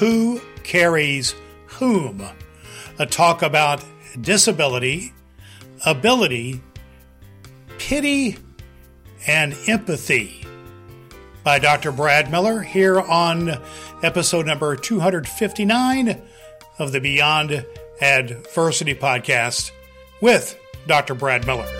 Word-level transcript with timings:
Who 0.00 0.40
Carries 0.64 1.34
Whom? 1.66 2.26
A 2.98 3.04
talk 3.04 3.42
about 3.42 3.84
disability, 4.18 5.12
ability, 5.84 6.62
pity, 7.76 8.38
and 9.26 9.54
empathy 9.66 10.42
by 11.44 11.58
Dr. 11.58 11.92
Brad 11.92 12.30
Miller 12.30 12.62
here 12.62 12.98
on 12.98 13.60
episode 14.02 14.46
number 14.46 14.74
259 14.74 16.22
of 16.78 16.92
the 16.92 17.00
Beyond 17.00 17.66
Adversity 18.00 18.94
podcast 18.94 19.70
with 20.22 20.58
Dr. 20.86 21.14
Brad 21.14 21.46
Miller. 21.46 21.79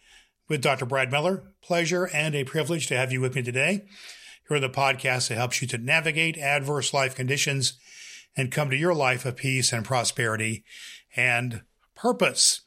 with 0.51 0.61
Dr. 0.61 0.85
Brad 0.85 1.09
Miller. 1.09 1.43
Pleasure 1.61 2.09
and 2.13 2.35
a 2.35 2.43
privilege 2.43 2.85
to 2.87 2.97
have 2.97 3.13
you 3.13 3.21
with 3.21 3.35
me 3.35 3.41
today. 3.41 3.85
Here 4.47 4.57
are 4.57 4.59
the 4.59 4.69
podcast 4.69 5.29
that 5.29 5.37
helps 5.37 5.61
you 5.61 5.67
to 5.69 5.77
navigate 5.77 6.37
adverse 6.37 6.93
life 6.93 7.15
conditions 7.15 7.79
and 8.35 8.51
come 8.51 8.69
to 8.69 8.75
your 8.75 8.93
life 8.93 9.25
of 9.25 9.37
peace 9.37 9.71
and 9.71 9.85
prosperity 9.85 10.65
and 11.15 11.61
purpose. 11.95 12.61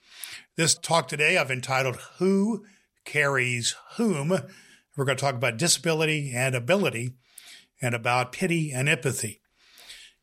This 0.57 0.75
talk 0.75 1.09
today 1.09 1.37
I've 1.37 1.51
entitled 1.51 1.97
Who 2.17 2.65
Carries 3.05 3.77
Whom? 3.97 4.31
We're 4.97 5.05
going 5.05 5.19
to 5.19 5.23
talk 5.23 5.35
about 5.35 5.59
disability 5.59 6.33
and 6.35 6.55
ability 6.55 7.13
and 7.83 7.95
about 7.95 8.33
pity 8.33 8.73
and 8.73 8.89
empathy. 8.89 9.43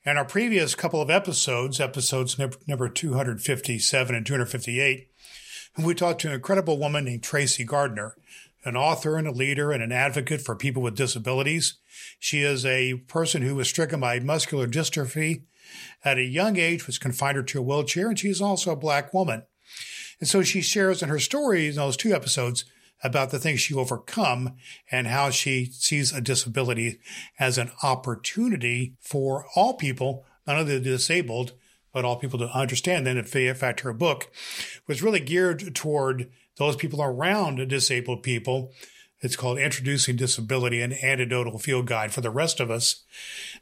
In 0.03 0.17
our 0.17 0.25
previous 0.25 0.73
couple 0.73 1.00
of 1.00 1.11
episodes, 1.11 1.80
episodes 1.80 2.39
number 2.67 2.89
257 2.89 4.16
and 4.16 4.25
258, 4.25 5.09
we 5.77 5.95
talked 5.95 6.22
to 6.22 6.27
an 6.27 6.33
incredible 6.33 6.77
woman 6.77 7.05
named 7.05 7.23
Tracee 7.23 7.64
Gardner, 7.64 8.16
an 8.66 8.75
author 8.75 9.17
and 9.17 9.27
a 9.27 9.31
leader 9.31 9.72
and 9.72 9.81
an 9.81 9.91
advocate 9.91 10.41
for 10.41 10.55
people 10.55 10.81
with 10.81 10.95
disabilities. 10.95 11.75
She 12.19 12.41
is 12.41 12.66
a 12.66 12.95
person 13.08 13.41
who 13.41 13.55
was 13.55 13.69
stricken 13.69 14.00
by 14.00 14.19
muscular 14.19 14.67
dystrophy 14.67 15.44
at 16.03 16.17
a 16.17 16.23
young 16.23 16.58
age, 16.58 16.88
was 16.88 17.00
confined 17.00 17.47
to 17.47 17.59
a 17.59 17.61
wheelchair, 17.61 18.09
and 18.09 18.19
she 18.19 18.30
is 18.30 18.41
also 18.41 18.72
a 18.72 18.75
black 18.75 19.13
woman. 19.13 19.44
And 20.19 20.28
so 20.28 20.44
she 20.44 20.61
shares 20.61 21.02
in 21.02 21.09
her 21.09 21.19
story 21.19 21.67
in 21.67 21.75
those 21.75 21.97
two 21.97 22.13
episodes 22.13 22.66
about 23.03 23.31
the 23.31 23.39
things 23.39 23.59
she 23.59 23.73
overcome 23.73 24.56
and 24.91 25.08
how 25.08 25.31
she 25.31 25.66
sees 25.66 26.13
a 26.13 26.22
disability 26.22 27.00
as 27.39 27.58
an 27.58 27.72
opportunity 27.81 28.94
for 29.00 29.45
all 29.56 29.73
people, 29.73 30.25
not 30.45 30.58
only 30.58 30.78
the 30.78 30.83
disabled, 30.83 31.53
but 31.94 32.06
all 32.06 32.16
people 32.16 32.39
to 32.39 32.50
understand. 32.50 33.06
Then, 33.06 33.17
in 33.17 33.56
fact, 33.56 33.81
her 33.81 33.94
book 33.94 34.31
was 34.88 35.02
really 35.02 35.20
geared 35.20 35.75
toward 35.75 36.31
those 36.58 36.75
people 36.75 37.02
around 37.02 37.67
disabled 37.67 38.23
people. 38.23 38.72
It's 39.22 39.36
called 39.36 39.59
Introducing 39.59 40.16
Disability 40.16 40.81
an 40.81 40.94
Anecdotal 40.94 41.59
Field 41.59 41.86
Guide 41.86 42.12
for 42.12 42.22
the 42.22 42.31
rest 42.31 42.59
of 42.59 42.72
us. 42.72 43.03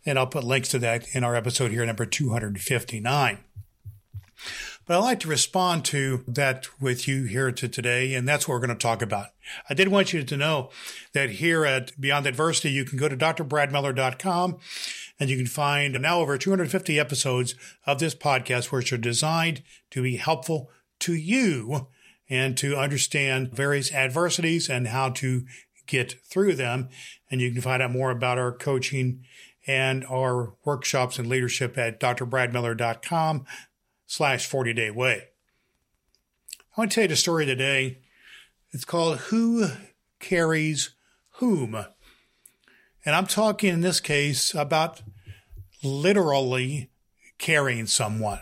And 0.06 0.18
I'll 0.18 0.28
put 0.28 0.44
links 0.44 0.70
to 0.70 0.80
that 0.80 1.06
in 1.14 1.24
our 1.24 1.36
episode 1.36 1.72
here, 1.72 1.86
number 1.86 2.06
259. 2.06 3.40
But 4.86 4.98
I'd 4.98 5.04
like 5.04 5.20
to 5.20 5.28
respond 5.28 5.86
to 5.86 6.24
that 6.28 6.68
with 6.82 7.08
you 7.08 7.26
here 7.26 7.52
to 7.52 7.68
today, 7.68 8.16
and 8.16 8.28
that's 8.28 8.48
what 8.48 8.56
we're 8.56 8.66
going 8.66 8.76
to 8.76 8.82
talk 8.82 9.04
about. 9.04 9.28
I 9.70 9.76
did 9.76 9.90
want 9.90 10.14
you 10.14 10.24
to 10.24 10.38
know 10.38 10.72
that 11.14 11.30
here 11.30 11.64
at 11.64 11.92
Beyond 12.00 12.26
Adversity, 12.26 12.72
you 12.72 12.86
can 12.86 12.98
go 12.98 13.08
to 13.08 13.16
drbradmiller.com 13.16 14.58
and 15.20 15.30
you 15.30 15.38
can 15.38 15.48
find 15.48 16.00
now 16.02 16.20
over 16.20 16.38
250 16.38 17.00
episodes 17.00 17.56
of 17.86 18.00
this 18.00 18.16
podcast, 18.16 18.66
which 18.66 18.94
are 18.94 18.98
designed 18.98 19.62
to 19.92 20.02
be 20.02 20.16
helpful 20.16 20.70
to 21.00 21.14
you 21.14 21.88
and 22.30 22.58
to 22.58 22.78
understand 22.78 23.52
various 23.52 23.92
adversities 23.92 24.70
and 24.70 24.88
how 24.88 25.10
to 25.10 25.46
get 25.88 26.16
through 26.24 26.54
them. 26.56 26.90
And 27.30 27.42
you 27.42 27.52
can 27.52 27.62
find 27.62 27.82
out 27.82 27.92
more 27.92 28.12
about 28.12 28.38
our 28.38 28.52
coaching 28.52 29.26
and 29.68 30.06
our 30.06 30.54
workshops 30.64 31.20
and 31.20 31.28
leadership 31.28 31.78
at 31.78 32.00
drbradmiller.com 32.00 33.46
slash 34.06 34.46
40 34.46 34.74
day 34.74 34.92
way. 34.92 35.24
I 36.76 36.82
want 36.82 36.92
to 36.92 36.96
tell 36.96 37.04
you 37.04 37.10
the 37.10 37.16
story 37.16 37.46
today. 37.46 38.00
It's 38.72 38.86
called 38.86 39.18
Who 39.18 39.68
Carries 40.20 40.92
Whom? 41.34 41.76
And 43.06 43.16
I'm 43.16 43.28
talking 43.28 43.74
in 43.74 43.82
this 43.82 44.00
case 44.00 44.54
about 44.54 45.02
literally 45.84 46.90
carrying 47.38 47.88
someone. 47.88 48.40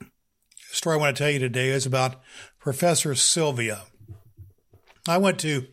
The 0.00 0.76
story 0.76 0.96
I 0.96 1.00
want 1.00 1.16
to 1.16 1.22
tell 1.22 1.30
you 1.30 1.38
today 1.38 1.68
is 1.68 1.84
about 1.84 2.20
Professor 2.58 3.14
Sylvia. 3.14 3.82
I 5.06 5.18
went 5.18 5.38
to 5.40 5.66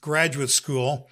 graduate 0.00 0.50
school 0.50 1.08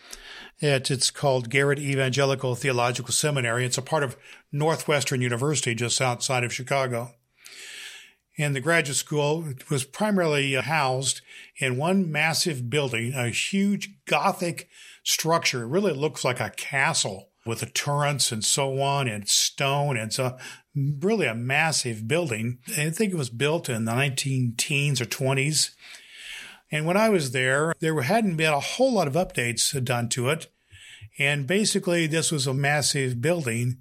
at, 0.60 0.90
it's 0.90 1.10
called 1.10 1.50
Garrett 1.50 1.78
Evangelical 1.78 2.54
Theological 2.54 3.12
Seminary. 3.12 3.64
It's 3.64 3.78
a 3.78 3.82
part 3.82 4.02
of 4.02 4.16
Northwestern 4.52 5.22
University 5.22 5.74
just 5.74 6.00
outside 6.00 6.44
of 6.44 6.52
Chicago. 6.52 7.14
And 8.36 8.54
the 8.54 8.60
graduate 8.60 8.96
school 8.96 9.52
was 9.70 9.84
primarily 9.84 10.56
uh, 10.56 10.62
housed 10.62 11.20
in 11.56 11.76
one 11.76 12.10
massive 12.10 12.70
building, 12.70 13.12
a 13.14 13.28
huge 13.28 13.90
Gothic 14.06 14.68
structure. 15.02 15.62
It 15.62 15.68
really 15.68 15.92
looks 15.92 16.24
like 16.24 16.40
a 16.40 16.50
castle 16.50 17.29
with 17.46 17.60
the 17.60 17.66
turrets 17.66 18.32
and 18.32 18.44
so 18.44 18.80
on 18.80 19.08
and 19.08 19.28
stone. 19.28 19.96
And 19.96 20.12
so 20.12 20.36
really 20.74 21.26
a 21.26 21.34
massive 21.34 22.06
building. 22.06 22.58
I 22.76 22.90
think 22.90 23.12
it 23.12 23.18
was 23.18 23.30
built 23.30 23.68
in 23.68 23.84
the 23.84 23.94
19 23.94 24.54
teens 24.56 25.00
or 25.00 25.06
20s. 25.06 25.70
And 26.70 26.86
when 26.86 26.96
I 26.96 27.08
was 27.08 27.32
there, 27.32 27.74
there 27.80 28.00
hadn't 28.02 28.36
been 28.36 28.52
a 28.52 28.60
whole 28.60 28.92
lot 28.92 29.08
of 29.08 29.14
updates 29.14 29.82
done 29.84 30.08
to 30.10 30.28
it. 30.28 30.46
And 31.18 31.46
basically, 31.46 32.06
this 32.06 32.30
was 32.30 32.46
a 32.46 32.54
massive 32.54 33.20
building, 33.20 33.78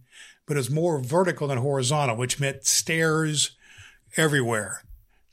but 0.48 0.58
it 0.58 0.60
was 0.60 0.72
more 0.72 1.00
vertical 1.00 1.48
than 1.48 1.60
horizontal, 1.60 2.16
which 2.16 2.40
meant 2.40 2.66
stairs 2.66 3.52
everywhere. 4.18 4.84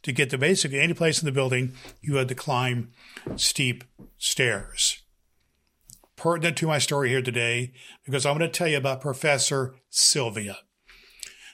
To 0.03 0.12
get 0.12 0.31
to 0.31 0.38
basically 0.38 0.78
any 0.78 0.94
place 0.94 1.20
in 1.20 1.26
the 1.26 1.32
building, 1.32 1.72
you 2.00 2.16
had 2.16 2.28
to 2.28 2.34
climb 2.34 2.92
steep 3.36 3.82
stairs 4.19 5.03
pertinent 6.16 6.56
to 6.56 6.66
my 6.66 6.78
story 6.78 7.10
here 7.10 7.22
today 7.22 7.72
because 8.04 8.25
I'm 8.25 8.38
going 8.38 8.50
to 8.50 8.59
tell 8.59 8.69
you 8.69 8.78
about 8.78 9.00
Professor 9.00 9.75
Sylvia. 9.91 10.59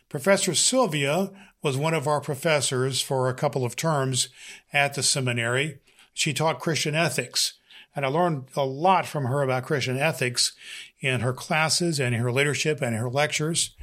Professor 0.09 0.55
Sylvia 0.55 1.31
was 1.62 1.77
one 1.77 1.95
of 1.95 2.06
our 2.06 2.21
professors 2.21 3.00
for 3.00 3.28
a 3.28 3.34
couple 3.34 3.65
of 3.65 3.77
terms 3.77 4.28
at 4.73 4.95
the 4.95 5.03
seminary. 5.03 5.78
She 6.15 6.33
taught 6.33 6.61
Christian 6.61 6.95
ethics, 6.95 7.55
and 7.95 8.05
I 8.05 8.09
learned 8.09 8.45
a 8.56 8.65
lot 8.65 9.06
from 9.06 9.25
her 9.25 9.43
about 9.43 9.65
Christian 9.65 9.99
ethics 9.99 10.53
in 11.00 11.21
her 11.21 11.33
classes 11.33 11.99
and 11.99 12.15
her 12.15 12.33
leadership 12.33 12.81
and 12.81 12.94
her 12.94 13.11
lectures. 13.11 13.75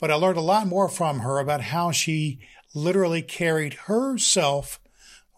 But 0.00 0.10
I 0.10 0.14
learned 0.14 0.38
a 0.38 0.42
lot 0.42 0.66
more 0.66 0.88
from 0.88 1.20
her 1.20 1.38
about 1.38 1.60
how 1.62 1.90
she 1.90 2.40
literally 2.74 3.22
carried 3.22 3.74
herself 3.74 4.80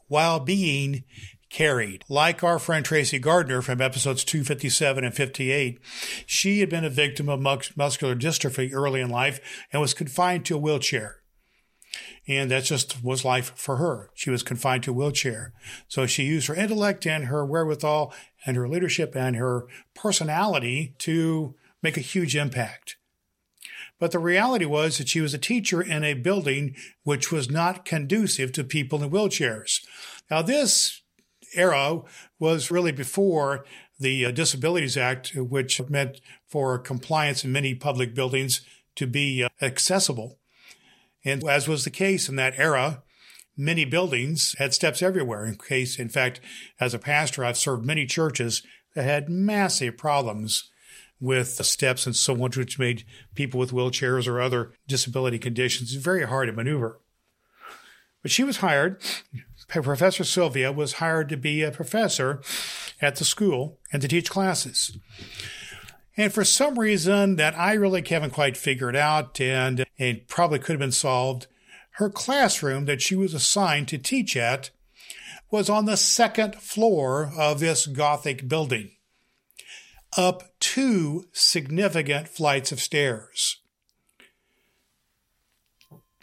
while 0.09 0.41
being 0.41 1.05
carried. 1.51 2.05
Like 2.09 2.43
our 2.43 2.59
friend 2.59 2.85
Tracee 2.85 3.19
Gardner 3.19 3.63
from 3.63 3.81
episodes 3.81 4.25
257 4.25 5.05
and 5.05 5.15
58, 5.15 5.81
she 6.27 6.61
had 6.61 6.69
been 6.69 6.85
a 6.85 6.91
victim 6.91 7.29
of 7.29 7.41
muscular 7.41 8.15
dystrophy 8.15 8.73
early 8.73 9.01
in 9.01 9.11
life 9.11 9.41
and 9.73 9.81
was 9.81 9.95
confined 9.95 10.45
to 10.47 10.57
a 10.57 10.61
wheelchair. 10.61 11.17
And 12.27 12.51
that 12.51 12.65
just 12.65 13.03
was 13.03 13.25
life 13.25 13.53
for 13.57 13.77
her. 13.77 14.11
She 14.15 14.31
was 14.31 14.43
confined 14.43 14.83
to 14.85 14.91
a 14.91 14.95
wheelchair. 14.95 15.55
So 15.89 16.07
she 16.07 16.25
used 16.25 16.47
her 16.49 16.55
intellect 16.55 17.07
and 17.07 17.25
her 17.25 17.45
wherewithal 17.45 18.13
and 18.45 18.57
her 18.57 18.69
leadership 18.69 19.17
and 19.17 19.37
her 19.37 19.67
personality 19.95 20.95
to 20.99 21.55
make 21.83 21.97
a 21.97 22.03
huge 22.03 22.37
impact. 22.37 22.97
But 23.99 24.13
the 24.13 24.19
reality 24.19 24.65
was 24.65 24.99
that 24.99 25.09
she 25.09 25.21
was 25.21 25.35
a 25.35 25.39
teacher 25.39 25.83
in 25.83 26.05
a 26.05 26.15
building 26.15 26.77
which 27.03 27.33
was 27.33 27.51
not 27.51 27.85
conducive 27.85 28.53
to 28.53 28.63
people 28.63 29.03
in 29.03 29.11
wheelchairs. 29.11 29.81
Now, 30.31 30.43
this 30.43 31.03
era 31.55 32.01
was 32.39 32.71
really 32.71 32.93
before 32.93 33.65
the 33.99 34.27
uh, 34.27 34.31
Disabilities 34.31 34.97
Act, 34.97 35.33
which 35.35 35.81
meant 35.89 36.21
for 36.47 36.79
compliance 36.79 37.45
in 37.45 37.53
many 37.53 37.75
public 37.75 38.15
buildings 38.15 38.63
to 38.97 39.07
be 39.07 39.43
uh, 39.43 39.49
accessible. 39.61 40.39
And 41.25 41.43
as 41.49 41.69
was 41.69 41.85
the 41.85 41.91
case 41.91 42.29
in 42.29 42.37
that 42.37 42.59
era, 42.59 43.03
many 43.57 43.85
buildings 43.85 44.55
had 44.59 44.73
steps 44.73 45.03
everywhere. 45.03 45.45
In 45.45 45.57
case, 45.57 45.99
in 45.99 46.09
fact, 46.09 46.41
as 46.81 46.95
a 46.95 46.99
pastor, 46.99 47.45
I've 47.45 47.59
served 47.59 47.85
many 47.85 48.07
churches 48.07 48.63
that 48.95 49.05
had 49.05 49.29
massive 49.29 49.99
problems 49.99 50.71
with 51.21 51.65
steps 51.67 52.07
and 52.07 52.15
so 52.15 52.35
on, 52.35 52.51
which 52.51 52.79
made 52.79 53.05
people 53.35 53.59
with 53.59 53.73
wheelchairs 53.73 54.29
or 54.29 54.41
other 54.41 54.73
disability 54.87 55.39
conditions 55.39 55.93
very 55.95 56.25
hard 56.27 56.49
to 56.49 56.53
maneuver. 56.53 57.01
But 58.23 58.31
she 58.31 58.45
was 58.45 58.59
hired. 58.59 59.03
Professor 59.69 60.25
Sylvia 60.25 60.73
was 60.73 60.95
hired 60.95 61.29
to 61.29 61.37
be 61.37 61.63
a 61.63 61.71
professor 61.71 62.41
at 63.01 63.17
the 63.17 63.25
school 63.25 63.79
and 63.93 64.01
to 64.03 64.09
teach 64.09 64.31
classes. 64.31 64.99
And 66.17 66.33
for 66.33 66.45
some 66.45 66.79
reason 66.79 67.37
that 67.37 67.57
I 67.57 67.75
really 67.75 68.03
haven't 68.07 68.33
quite 68.33 68.57
figured 68.57 68.97
out 68.97 69.41
and 69.41 69.87
it 69.97 70.27
probably 70.27 70.59
could 70.59 70.73
have 70.73 70.81
been 70.81 70.91
solved, 70.91 71.47
her 71.93 72.11
classroom 72.11 72.87
that 72.87 73.03
she 73.03 73.15
was 73.15 73.35
assigned 73.35 73.89
to 73.89 73.99
teach 73.99 74.37
at 74.37 74.71
was 75.51 75.71
on 75.71 75.85
the 75.85 75.97
second 75.97 76.57
floor 76.57 77.33
of 77.37 77.61
this 77.61 77.87
Gothic 77.87 78.49
building, 78.49 78.93
up 80.17 80.45
two 80.61 81.27
significant 81.33 82.29
flights 82.29 82.73
of 82.73 82.81
stairs. 82.81 83.59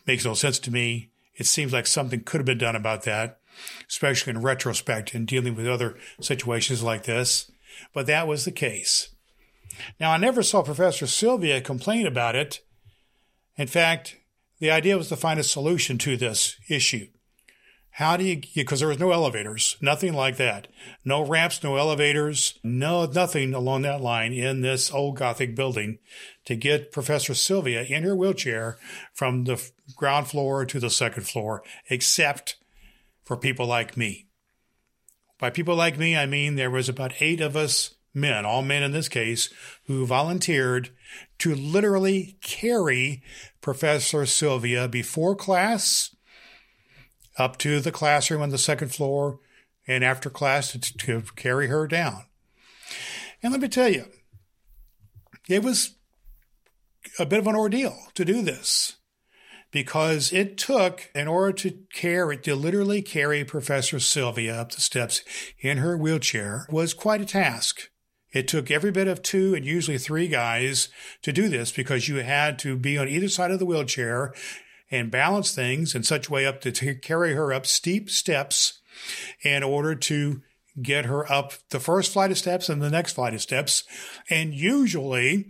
Makes 0.06 0.26
no 0.26 0.34
sense 0.34 0.60
to 0.60 0.72
me. 0.72 1.12
It 1.36 1.46
seems 1.46 1.74
like 1.74 1.88
something 1.88 2.24
could 2.24 2.40
have 2.40 2.46
been 2.46 2.58
done 2.58 2.76
about 2.76 3.04
that, 3.04 3.40
especially 3.90 4.32
in 4.32 4.42
retrospect 4.42 5.14
in 5.14 5.26
dealing 5.26 5.56
with 5.56 5.68
other 5.68 5.98
situations 6.22 6.82
like 6.82 7.04
this. 7.04 7.52
But 7.94 8.06
that 8.08 8.28
was 8.28 8.46
the 8.46 8.52
case. 8.52 9.10
Now, 10.00 10.12
I 10.12 10.18
never 10.18 10.42
saw 10.42 10.62
Professor 10.62 11.08
Sylvia 11.08 11.60
complain 11.60 12.08
about 12.08 12.36
it. 12.36 12.62
In 13.58 13.68
fact, 13.68 14.18
the 14.60 14.72
idea 14.72 14.98
was 14.98 15.10
to 15.10 15.18
find 15.18 15.40
a 15.40 15.44
solution 15.44 15.98
to 16.00 16.16
this 16.16 16.58
issue. 16.70 17.08
How 17.96 18.18
do 18.18 18.26
you, 18.26 18.42
because 18.54 18.82
there 18.82 18.90
was 18.90 19.00
no 19.00 19.12
elevators, 19.12 19.78
nothing 19.80 20.14
like 20.14 20.36
that. 20.36 20.68
No 21.06 21.26
ramps, 21.26 21.64
no 21.64 21.78
elevators, 21.78 22.60
no, 22.62 23.06
nothing 23.06 23.54
along 23.54 23.84
that 23.84 24.02
line 24.02 24.34
in 24.34 24.60
this 24.60 24.92
old 24.92 25.16
Gothic 25.16 25.56
building 25.56 26.00
to 26.44 26.58
get 26.58 26.92
Professor 26.92 27.34
Sylvia 27.34 27.84
in 27.84 28.04
her 28.04 28.14
wheelchair 28.14 28.78
from 29.14 29.46
the 29.46 29.66
ground 29.96 30.28
floor 30.28 30.66
to 30.66 30.78
the 30.78 30.90
second 30.90 31.24
floor, 31.24 31.64
except 31.90 32.58
for 33.24 33.38
people 33.38 33.66
like 33.66 33.96
me. 33.96 34.28
By 35.40 35.50
people 35.50 35.78
like 35.78 35.98
me, 35.98 36.18
I 36.18 36.26
mean 36.26 36.56
there 36.56 36.72
was 36.72 36.90
about 36.90 37.22
eight 37.22 37.40
of 37.40 37.56
us 37.56 37.96
men, 38.14 38.46
all 38.46 38.62
men 38.62 38.84
in 38.84 38.92
this 38.92 39.08
case, 39.08 39.50
who 39.86 40.06
volunteered 40.06 40.90
to 41.40 41.56
literally 41.56 42.38
carry 42.42 43.24
Professor 43.62 44.26
Sylvia 44.26 44.90
before 44.90 45.34
class 45.34 46.15
up 47.38 47.58
to 47.58 47.80
the 47.80 47.92
classroom 47.92 48.42
on 48.42 48.50
the 48.50 48.58
second 48.58 48.94
floor 48.94 49.40
and 49.88 50.04
after 50.04 50.30
class 50.30 50.72
to, 50.72 50.80
to 50.80 51.22
carry 51.36 51.68
her 51.68 51.88
down. 51.88 52.24
And 53.44 53.52
let 53.52 53.62
me 53.62 53.68
tell 53.68 53.90
you, 53.90 54.06
it 55.48 55.64
was 55.64 55.96
a 57.20 57.26
bit 57.26 57.40
of 57.40 57.48
an 57.48 57.56
ordeal 57.56 57.96
to 58.16 58.26
do 58.26 58.42
this 58.42 58.98
because 59.72 60.32
it 60.32 60.58
took, 60.58 61.10
in 61.14 61.28
order 61.28 61.52
to 61.52 61.78
carry, 61.94 62.38
to 62.38 62.56
literally 62.56 63.02
carry 63.02 63.44
Professor 63.44 64.00
Sylvia 64.00 64.62
up 64.62 64.72
the 64.72 64.82
steps 64.82 65.22
in 65.60 65.80
her 65.80 65.98
wheelchair 65.98 66.66
was 66.70 66.94
quite 66.94 67.22
a 67.22 67.26
task. 67.26 67.90
It 68.32 68.48
took 68.48 68.70
every 68.70 68.92
bit 68.92 69.08
of 69.08 69.22
two 69.22 69.54
and 69.54 69.66
usually 69.66 69.98
three 69.98 70.28
guys 70.28 70.90
to 71.22 71.32
do 71.32 71.48
this 71.48 71.72
because 71.72 72.08
you 72.08 72.18
had 72.18 72.60
to 72.60 72.76
be 72.78 72.98
on 72.98 73.08
either 73.08 73.30
side 73.30 73.52
of 73.52 73.60
the 73.60 73.66
wheelchair 73.66 74.34
and 74.92 75.12
balance 75.12 75.54
things 75.54 75.96
in 75.96 76.04
such 76.04 76.28
a 76.28 76.32
way 76.32 76.46
up 76.46 76.62
to 76.62 76.72
t- 76.72 76.96
carry 76.96 77.34
her 77.34 77.52
up 77.52 77.66
steep 77.66 78.10
steps 78.10 78.80
in 79.44 79.64
order 79.64 79.96
to 79.96 80.42
get 80.82 81.06
her 81.06 81.30
up 81.32 81.54
the 81.70 81.80
first 81.80 82.14
flight 82.14 82.32
of 82.32 82.38
steps 82.38 82.70
and 82.70 82.82
the 82.82 82.90
next 82.90 83.14
flight 83.14 83.34
of 83.34 83.42
steps. 83.42 83.84
And 84.30 84.54
usually 84.54 85.48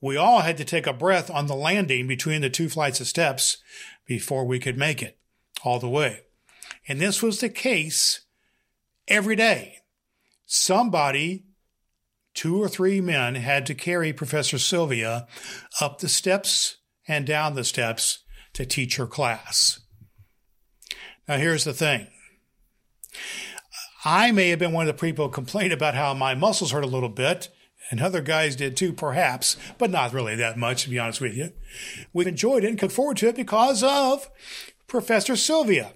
we 0.00 0.16
all 0.16 0.40
had 0.40 0.56
to 0.58 0.64
take 0.64 0.86
a 0.86 0.92
breath 0.92 1.30
on 1.30 1.46
the 1.46 1.54
landing 1.54 2.06
between 2.06 2.40
the 2.40 2.50
two 2.50 2.68
flights 2.68 3.00
of 3.00 3.06
steps 3.06 3.58
before 4.06 4.44
we 4.44 4.58
could 4.58 4.76
make 4.76 5.02
it 5.02 5.18
all 5.64 5.78
the 5.78 5.88
way. 5.88 6.20
And 6.88 7.00
this 7.00 7.22
was 7.22 7.40
the 7.40 7.48
case 7.48 8.22
every 9.06 9.36
day. 9.36 9.78
Somebody, 10.46 11.44
two 12.34 12.60
or 12.62 12.68
three 12.68 13.00
men, 13.00 13.36
had 13.36 13.64
to 13.66 13.74
carry 13.74 14.12
Professor 14.12 14.58
Sylvia 14.58 15.26
up 15.80 15.98
the 15.98 16.08
steps 16.08 16.78
and 17.06 17.26
down 17.26 17.54
the 17.54 17.64
steps 17.64 18.21
to 18.54 18.66
teach 18.66 18.96
her 18.96 19.06
class. 19.06 19.80
Now, 21.28 21.36
here's 21.36 21.64
the 21.64 21.72
thing. 21.72 22.08
I 24.04 24.32
may 24.32 24.48
have 24.48 24.58
been 24.58 24.72
one 24.72 24.88
of 24.88 24.96
the 24.96 25.00
people 25.00 25.26
who 25.26 25.32
complained 25.32 25.72
about 25.72 25.94
how 25.94 26.12
my 26.14 26.34
muscles 26.34 26.72
hurt 26.72 26.84
a 26.84 26.88
little 26.88 27.08
bit, 27.08 27.48
and 27.90 28.00
other 28.00 28.20
guys 28.20 28.56
did 28.56 28.76
too, 28.76 28.92
perhaps, 28.92 29.56
but 29.78 29.90
not 29.90 30.12
really 30.12 30.34
that 30.36 30.56
much, 30.56 30.82
to 30.82 30.90
be 30.90 30.98
honest 30.98 31.20
with 31.20 31.34
you. 31.34 31.52
We 32.12 32.26
enjoyed 32.26 32.64
it 32.64 32.68
and 32.68 32.82
look 32.82 32.90
forward 32.90 33.18
to 33.18 33.28
it 33.28 33.36
because 33.36 33.82
of 33.82 34.28
Professor 34.88 35.36
Sylvia. 35.36 35.92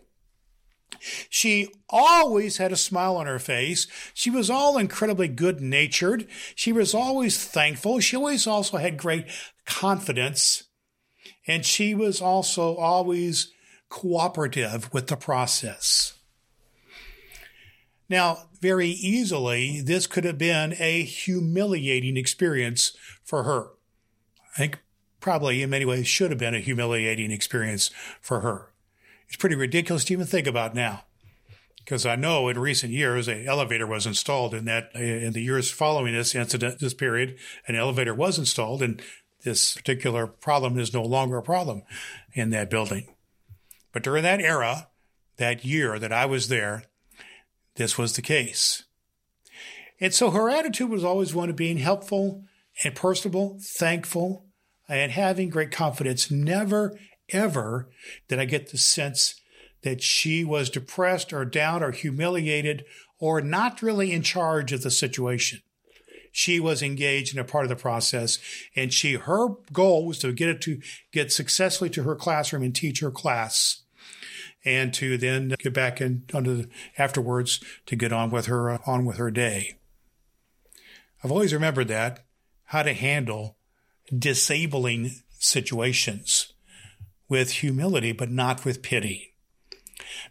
She 1.29 1.69
always 1.89 2.59
had 2.59 2.73
a 2.73 2.77
smile 2.77 3.17
on 3.17 3.27
her 3.27 3.39
face. 3.39 3.87
She 4.15 4.31
was 4.31 4.49
all 4.49 4.79
incredibly 4.79 5.29
good 5.29 5.61
natured. 5.61 6.27
She 6.55 6.73
was 6.73 6.95
always 6.95 7.45
thankful. 7.45 8.01
She 8.01 8.17
always 8.17 8.47
also 8.47 8.77
had 8.77 8.97
great 8.97 9.27
confidence. 9.65 10.65
And 11.47 11.65
she 11.65 11.95
was 11.95 12.21
also 12.21 12.77
always 12.77 13.53
cooperative 13.89 14.93
with 14.93 15.07
the 15.07 15.17
process. 15.17 16.15
Now, 18.09 18.49
very 18.61 18.89
easily, 18.89 19.81
this 19.81 20.07
could 20.07 20.25
have 20.25 20.39
been 20.39 20.75
a 20.79 21.03
humiliating 21.03 22.17
experience 22.17 22.97
for 23.25 23.43
her. 23.43 23.71
I 24.55 24.59
think 24.59 24.79
probably 25.21 25.63
in 25.63 25.71
many 25.71 25.85
ways 25.85 26.07
should 26.07 26.31
have 26.31 26.39
been 26.39 26.55
a 26.55 26.61
humiliating 26.61 27.31
experience 27.31 27.91
for 28.21 28.41
her. 28.41 28.73
It's 29.27 29.37
pretty 29.37 29.57
ridiculous 29.57 30.05
to 30.05 30.13
even 30.13 30.27
think 30.27 30.47
about 30.47 30.75
now. 30.75 31.05
Because 31.79 32.07
I 32.07 32.17
know 32.17 32.49
in 32.49 32.59
recent 32.59 32.93
years, 32.93 33.29
an 33.29 33.47
elevator 33.47 33.87
was 33.87 34.07
installed 34.07 34.55
in 34.55 34.65
that, 34.65 34.95
in 34.95 35.33
the 35.33 35.43
years 35.43 35.71
following 35.71 36.15
this 36.15 36.35
incident, 36.35 36.81
this 36.81 36.95
period, 36.95 37.37
an 37.69 37.77
elevator 37.77 38.15
was 38.15 38.39
installed 38.39 38.83
and 38.83 39.01
this 39.47 39.77
particular 39.77 40.27
problem 40.27 40.77
is 40.77 40.93
no 40.93 41.05
longer 41.05 41.39
a 41.39 41.43
problem 41.43 41.83
in 42.35 42.51
that 42.51 42.69
building. 42.69 43.07
But 43.93 44.03
during 44.03 44.25
that 44.25 44.41
era, 44.41 44.89
that 45.37 45.65
year 45.65 45.99
that 46.01 46.13
I 46.13 46.27
was 46.27 46.49
there, 46.49 46.83
this 47.77 47.97
was 47.97 48.15
the 48.15 48.23
case. 48.23 48.83
And 50.01 50.13
so 50.13 50.31
her 50.31 50.51
attitude 50.51 50.91
was 50.91 51.05
always 51.05 51.33
one 51.33 51.49
of 51.49 51.57
being 51.57 51.79
helpful 51.79 52.43
and 52.83 52.95
personable, 52.95 53.59
thankful, 53.63 54.45
and 54.89 55.13
having 55.13 55.49
great 55.49 55.71
confidence. 55.71 56.29
Never, 56.29 56.99
ever 57.29 57.89
did 58.29 58.41
I 58.41 58.47
get 58.47 58.73
the 58.73 58.79
sense 58.79 59.41
that 59.83 60.03
she 60.03 60.45
was 60.45 60.71
depressed 60.71 61.33
or 61.33 61.45
down 61.45 61.85
or 61.85 61.93
humiliated 61.93 62.85
or 63.21 63.41
not 63.41 63.81
really 63.81 64.13
in 64.13 64.23
charge 64.23 64.73
of 64.73 64.83
the 64.83 64.91
situation 64.91 65.61
she 66.37 66.61
was 66.61 66.83
engaged 66.83 67.33
in 67.33 67.41
a 67.41 67.45
part 67.45 67.65
of 67.65 67.71
the 67.71 67.77
process. 67.77 68.39
And 68.77 68.93
she 68.93 69.15
her 69.15 69.49
goal 69.73 70.05
was 70.05 70.19
to 70.19 70.33
get 70.33 70.51
it 70.51 70.61
to 70.63 70.83
get 71.11 71.33
successfully 71.33 71.89
to 71.91 72.03
her 72.03 72.15
classroom 72.15 72.63
and 72.63 72.75
teach 72.75 73.01
her 73.01 73.11
class. 73.11 73.85
And 74.63 74.93
to 74.95 75.17
then 75.17 75.55
get 75.59 75.73
back 75.73 76.01
in 76.01 76.25
under 76.35 76.55
the, 76.55 76.69
afterwards 76.99 77.65
to 77.87 77.97
get 77.97 78.13
on 78.13 78.31
with 78.31 78.47
her 78.47 78.69
uh, 78.69 78.79
on 78.85 79.07
with 79.07 79.17
her 79.17 79.31
day. 79.31 79.79
I've 81.25 81.31
always 81.33 81.55
remembered 81.55 81.89
that 81.89 82.27
how 82.65 82.83
to 82.83 82.93
handle 82.93 83.57
disabling 84.15 85.13
situations 85.39 86.53
with 87.31 87.51
humility 87.51 88.13
but 88.13 88.31
not 88.31 88.65
with 88.65 88.83
pity. 88.83 89.33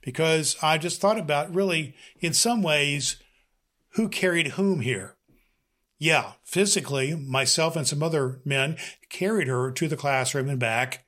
Because 0.03 0.55
i 0.61 0.77
just 0.77 1.01
thought 1.01 1.17
about 1.17 1.55
really 1.55 1.95
in 2.19 2.33
some 2.33 2.61
ways 2.61 3.15
who 3.93 4.07
carried 4.07 4.49
whom 4.49 4.81
here 4.81 5.15
yeah, 5.97 6.33
physically, 6.43 7.15
myself 7.15 7.75
and 7.75 7.87
some 7.87 8.03
other 8.03 8.39
men 8.43 8.77
carried 9.09 9.47
her 9.47 9.71
to 9.71 9.87
the 9.87 9.97
classroom 9.97 10.49
and 10.49 10.59
back. 10.59 11.05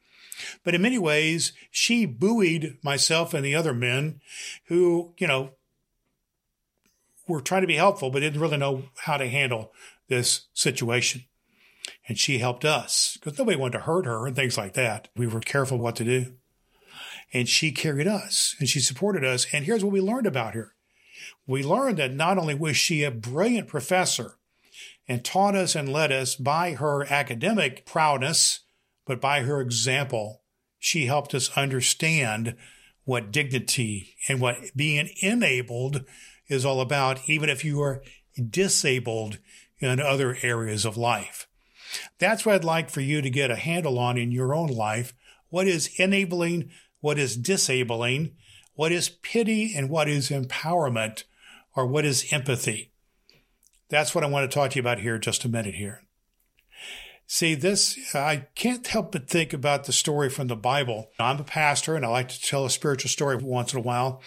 But 0.63 0.75
in 0.75 0.81
many 0.81 0.97
ways, 0.97 1.51
she 1.71 2.05
buoyed 2.05 2.77
myself 2.83 3.33
and 3.33 3.43
the 3.43 3.55
other 3.55 3.73
men 3.73 4.21
who, 4.65 5.13
you 5.17 5.27
know, 5.27 5.51
were 7.27 7.41
trying 7.41 7.61
to 7.61 7.67
be 7.67 7.75
helpful, 7.75 8.09
but 8.09 8.19
didn't 8.19 8.39
really 8.39 8.57
know 8.57 8.83
how 9.03 9.17
to 9.17 9.27
handle 9.27 9.73
this 10.07 10.47
situation. 10.53 11.25
And 12.07 12.17
she 12.17 12.37
helped 12.37 12.63
us 12.63 13.17
because 13.19 13.37
nobody 13.37 13.57
wanted 13.57 13.79
to 13.79 13.83
hurt 13.83 14.05
her 14.05 14.27
and 14.27 14.35
things 14.35 14.57
like 14.57 14.73
that. 14.73 15.09
We 15.15 15.27
were 15.27 15.39
careful 15.39 15.77
what 15.77 15.95
to 15.97 16.05
do. 16.05 16.33
And 17.33 17.49
she 17.49 17.71
carried 17.71 18.07
us 18.07 18.55
and 18.59 18.69
she 18.69 18.79
supported 18.79 19.25
us. 19.25 19.47
And 19.51 19.65
here's 19.65 19.83
what 19.83 19.91
we 19.91 19.99
learned 19.99 20.27
about 20.27 20.53
her. 20.53 20.73
We 21.45 21.63
learned 21.63 21.97
that 21.97 22.13
not 22.13 22.37
only 22.37 22.55
was 22.55 22.77
she 22.77 23.03
a 23.03 23.11
brilliant 23.11 23.67
professor, 23.67 24.37
and 25.07 25.23
taught 25.23 25.55
us 25.55 25.75
and 25.75 25.91
led 25.91 26.11
us 26.11 26.35
by 26.35 26.73
her 26.73 27.05
academic 27.11 27.85
prowess, 27.85 28.61
but 29.05 29.21
by 29.21 29.41
her 29.41 29.61
example. 29.61 30.41
She 30.79 31.05
helped 31.05 31.33
us 31.33 31.55
understand 31.57 32.55
what 33.03 33.31
dignity 33.31 34.15
and 34.27 34.39
what 34.39 34.75
being 34.75 35.09
enabled 35.21 36.03
is 36.47 36.65
all 36.65 36.81
about. 36.81 37.27
Even 37.27 37.49
if 37.49 37.63
you 37.63 37.81
are 37.81 38.03
disabled, 38.49 39.39
in 39.79 39.99
other 39.99 40.37
areas 40.41 40.85
of 40.85 40.97
life. 40.97 41.47
That's 42.19 42.45
what 42.45 42.55
I'd 42.55 42.63
like 42.63 42.89
for 42.89 43.01
you 43.01 43.21
to 43.21 43.29
get 43.29 43.51
a 43.51 43.55
handle 43.55 43.99
on 43.99 44.17
in 44.17 44.31
your 44.31 44.53
own 44.53 44.69
life. 44.69 45.13
What 45.49 45.67
is 45.67 45.89
enabling? 45.97 46.71
What 46.99 47.19
is 47.19 47.37
disabling? 47.37 48.35
What 48.73 48.91
is 48.91 49.09
pity 49.09 49.73
and 49.75 49.89
what 49.89 50.09
is 50.09 50.29
empowerment 50.29 51.23
or 51.75 51.85
what 51.85 52.05
is 52.05 52.31
empathy? 52.31 52.91
That's 53.89 54.13
what 54.13 54.23
I 54.23 54.27
want 54.27 54.49
to 54.49 54.53
talk 54.53 54.71
to 54.71 54.75
you 54.75 54.81
about 54.81 54.99
here 54.99 55.17
just 55.17 55.45
a 55.45 55.49
minute 55.49 55.75
here. 55.75 56.01
See, 57.29 57.55
this, 57.55 58.15
I 58.15 58.47
can't 58.55 58.87
help 58.87 59.11
but 59.11 59.27
think 59.27 59.51
about 59.51 59.83
the 59.83 59.91
story 59.91 60.29
from 60.29 60.47
the 60.47 60.55
Bible. 60.55 61.11
I'm 61.19 61.39
a 61.39 61.43
pastor 61.43 61.95
and 61.95 62.05
I 62.05 62.07
like 62.07 62.29
to 62.29 62.41
tell 62.41 62.65
a 62.65 62.69
spiritual 62.69 63.09
story 63.09 63.35
once 63.35 63.73
in 63.73 63.79
a 63.79 63.81
while 63.81 64.21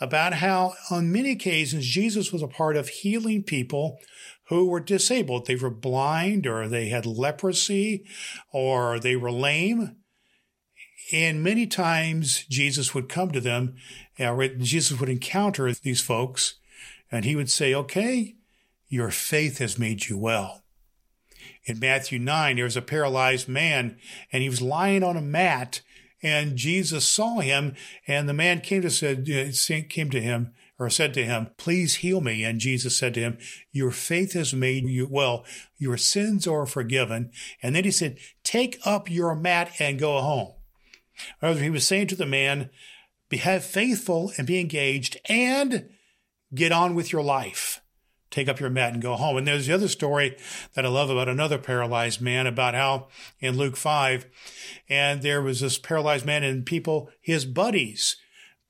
about 0.00 0.34
how 0.34 0.74
on 0.90 1.12
many 1.12 1.30
occasions 1.30 1.86
Jesus 1.86 2.32
was 2.32 2.42
a 2.42 2.48
part 2.48 2.76
of 2.76 2.88
healing 2.88 3.44
people 3.44 3.98
who 4.48 4.66
were 4.66 4.80
disabled. 4.80 5.46
They 5.46 5.54
were 5.54 5.70
blind 5.70 6.44
or 6.44 6.66
they 6.66 6.88
had 6.88 7.06
leprosy 7.06 8.04
or 8.52 8.98
they 8.98 9.14
were 9.14 9.30
lame. 9.30 9.96
And 11.12 11.44
many 11.44 11.68
times 11.68 12.44
Jesus 12.50 12.94
would 12.94 13.08
come 13.08 13.30
to 13.30 13.40
them, 13.40 13.76
uh, 14.18 14.34
or 14.34 14.48
Jesus 14.48 14.98
would 14.98 15.08
encounter 15.08 15.72
these 15.72 16.00
folks 16.00 16.54
and 17.12 17.24
he 17.24 17.36
would 17.36 17.50
say, 17.50 17.74
okay, 17.74 18.34
your 18.90 19.10
faith 19.10 19.58
has 19.58 19.78
made 19.78 20.08
you 20.08 20.18
well. 20.18 20.62
In 21.64 21.78
Matthew 21.78 22.18
9, 22.18 22.56
there 22.56 22.64
was 22.64 22.76
a 22.76 22.82
paralyzed 22.82 23.48
man 23.48 23.96
and 24.30 24.42
he 24.42 24.50
was 24.50 24.60
lying 24.60 25.02
on 25.02 25.16
a 25.16 25.22
mat 25.22 25.80
and 26.22 26.56
Jesus 26.56 27.08
saw 27.08 27.38
him 27.38 27.74
and 28.06 28.28
the 28.28 28.34
man 28.34 28.60
came 28.60 28.82
to 28.82 28.88
uh, 28.88 29.52
said, 29.52 29.88
came 29.88 30.10
to 30.10 30.20
him 30.20 30.52
or 30.78 30.90
said 30.90 31.14
to 31.14 31.24
him, 31.24 31.50
Please 31.56 31.96
heal 31.96 32.20
me. 32.20 32.42
And 32.42 32.58
Jesus 32.58 32.98
said 32.98 33.14
to 33.14 33.20
him, 33.20 33.38
Your 33.70 33.90
faith 33.90 34.32
has 34.32 34.52
made 34.52 34.84
you 34.84 35.06
well. 35.08 35.44
Your 35.78 35.96
sins 35.96 36.46
are 36.46 36.66
forgiven. 36.66 37.30
And 37.62 37.76
then 37.76 37.84
he 37.84 37.90
said, 37.90 38.18
Take 38.42 38.78
up 38.84 39.10
your 39.10 39.34
mat 39.34 39.70
and 39.78 39.98
go 39.98 40.20
home. 40.20 40.54
He 41.58 41.70
was 41.70 41.86
saying 41.86 42.08
to 42.08 42.16
the 42.16 42.26
man, 42.26 42.70
Be 43.28 43.36
faithful 43.36 44.32
and 44.36 44.46
be 44.46 44.58
engaged 44.58 45.18
and 45.26 45.90
get 46.54 46.72
on 46.72 46.94
with 46.94 47.12
your 47.12 47.22
life. 47.22 47.82
Take 48.30 48.48
up 48.48 48.60
your 48.60 48.70
mat 48.70 48.92
and 48.92 49.02
go 49.02 49.16
home. 49.16 49.36
And 49.36 49.46
there's 49.46 49.66
the 49.66 49.74
other 49.74 49.88
story 49.88 50.36
that 50.74 50.86
I 50.86 50.88
love 50.88 51.10
about 51.10 51.28
another 51.28 51.58
paralyzed 51.58 52.20
man 52.20 52.46
about 52.46 52.74
how 52.74 53.08
in 53.40 53.56
Luke 53.56 53.76
5, 53.76 54.26
and 54.88 55.22
there 55.22 55.42
was 55.42 55.60
this 55.60 55.78
paralyzed 55.78 56.24
man 56.24 56.44
and 56.44 56.64
people, 56.64 57.10
his 57.20 57.44
buddies, 57.44 58.16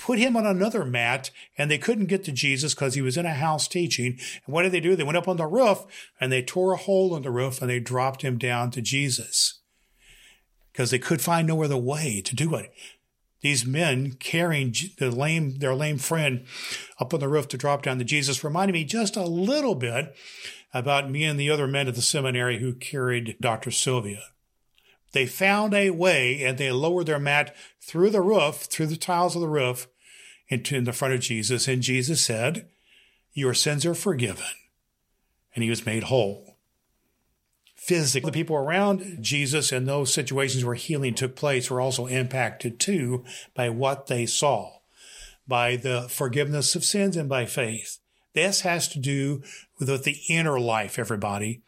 put 0.00 0.18
him 0.18 0.34
on 0.34 0.46
another 0.46 0.84
mat 0.84 1.30
and 1.58 1.70
they 1.70 1.78
couldn't 1.78 2.06
get 2.06 2.24
to 2.24 2.32
Jesus 2.32 2.74
because 2.74 2.94
he 2.94 3.02
was 3.02 3.18
in 3.18 3.26
a 3.26 3.34
house 3.34 3.68
teaching. 3.68 4.18
And 4.46 4.54
what 4.54 4.62
did 4.62 4.72
they 4.72 4.80
do? 4.80 4.96
They 4.96 5.04
went 5.04 5.18
up 5.18 5.28
on 5.28 5.36
the 5.36 5.46
roof 5.46 5.84
and 6.18 6.32
they 6.32 6.42
tore 6.42 6.72
a 6.72 6.78
hole 6.78 7.14
in 7.14 7.22
the 7.22 7.30
roof 7.30 7.60
and 7.60 7.70
they 7.70 7.80
dropped 7.80 8.22
him 8.22 8.38
down 8.38 8.70
to 8.72 8.80
Jesus 8.80 9.60
because 10.72 10.90
they 10.90 10.98
could 10.98 11.20
find 11.20 11.46
no 11.46 11.62
other 11.62 11.76
way 11.76 12.22
to 12.24 12.34
do 12.34 12.54
it. 12.54 12.72
These 13.40 13.64
men 13.64 14.12
carrying 14.12 14.74
the 14.98 15.10
lame, 15.10 15.58
their 15.58 15.74
lame 15.74 15.98
friend 15.98 16.44
up 16.98 17.14
on 17.14 17.20
the 17.20 17.28
roof 17.28 17.48
to 17.48 17.56
drop 17.56 17.82
down 17.82 17.98
to 17.98 18.04
Jesus 18.04 18.44
reminded 18.44 18.74
me 18.74 18.84
just 18.84 19.16
a 19.16 19.24
little 19.24 19.74
bit 19.74 20.14
about 20.74 21.10
me 21.10 21.24
and 21.24 21.40
the 21.40 21.50
other 21.50 21.66
men 21.66 21.88
at 21.88 21.94
the 21.94 22.02
seminary 22.02 22.58
who 22.58 22.74
carried 22.74 23.36
Dr. 23.40 23.70
Sylvia. 23.70 24.22
They 25.12 25.26
found 25.26 25.74
a 25.74 25.90
way 25.90 26.44
and 26.44 26.58
they 26.58 26.70
lowered 26.70 27.06
their 27.06 27.18
mat 27.18 27.56
through 27.80 28.10
the 28.10 28.20
roof, 28.20 28.56
through 28.56 28.86
the 28.86 28.96
tiles 28.96 29.34
of 29.34 29.40
the 29.40 29.48
roof, 29.48 29.88
into 30.48 30.76
in 30.76 30.84
the 30.84 30.92
front 30.92 31.14
of 31.14 31.20
Jesus. 31.20 31.66
And 31.66 31.82
Jesus 31.82 32.22
said, 32.22 32.68
Your 33.32 33.54
sins 33.54 33.86
are 33.86 33.94
forgiven. 33.94 34.44
And 35.54 35.64
he 35.64 35.70
was 35.70 35.86
made 35.86 36.04
whole. 36.04 36.49
Physically, 37.90 38.28
the 38.28 38.32
people 38.32 38.54
around 38.54 39.18
Jesus 39.20 39.72
in 39.72 39.84
those 39.84 40.14
situations 40.14 40.64
where 40.64 40.76
healing 40.76 41.12
took 41.12 41.34
place 41.34 41.68
were 41.68 41.80
also 41.80 42.06
impacted 42.06 42.78
too 42.78 43.24
by 43.52 43.68
what 43.68 44.06
they 44.06 44.26
saw, 44.26 44.74
by 45.48 45.74
the 45.74 46.02
forgiveness 46.08 46.76
of 46.76 46.84
sins 46.84 47.16
and 47.16 47.28
by 47.28 47.46
faith. 47.46 47.98
This 48.32 48.60
has 48.60 48.86
to 48.90 49.00
do 49.00 49.42
with 49.80 50.04
the 50.04 50.20
inner 50.28 50.60
life, 50.60 51.00
everybody. 51.00 51.62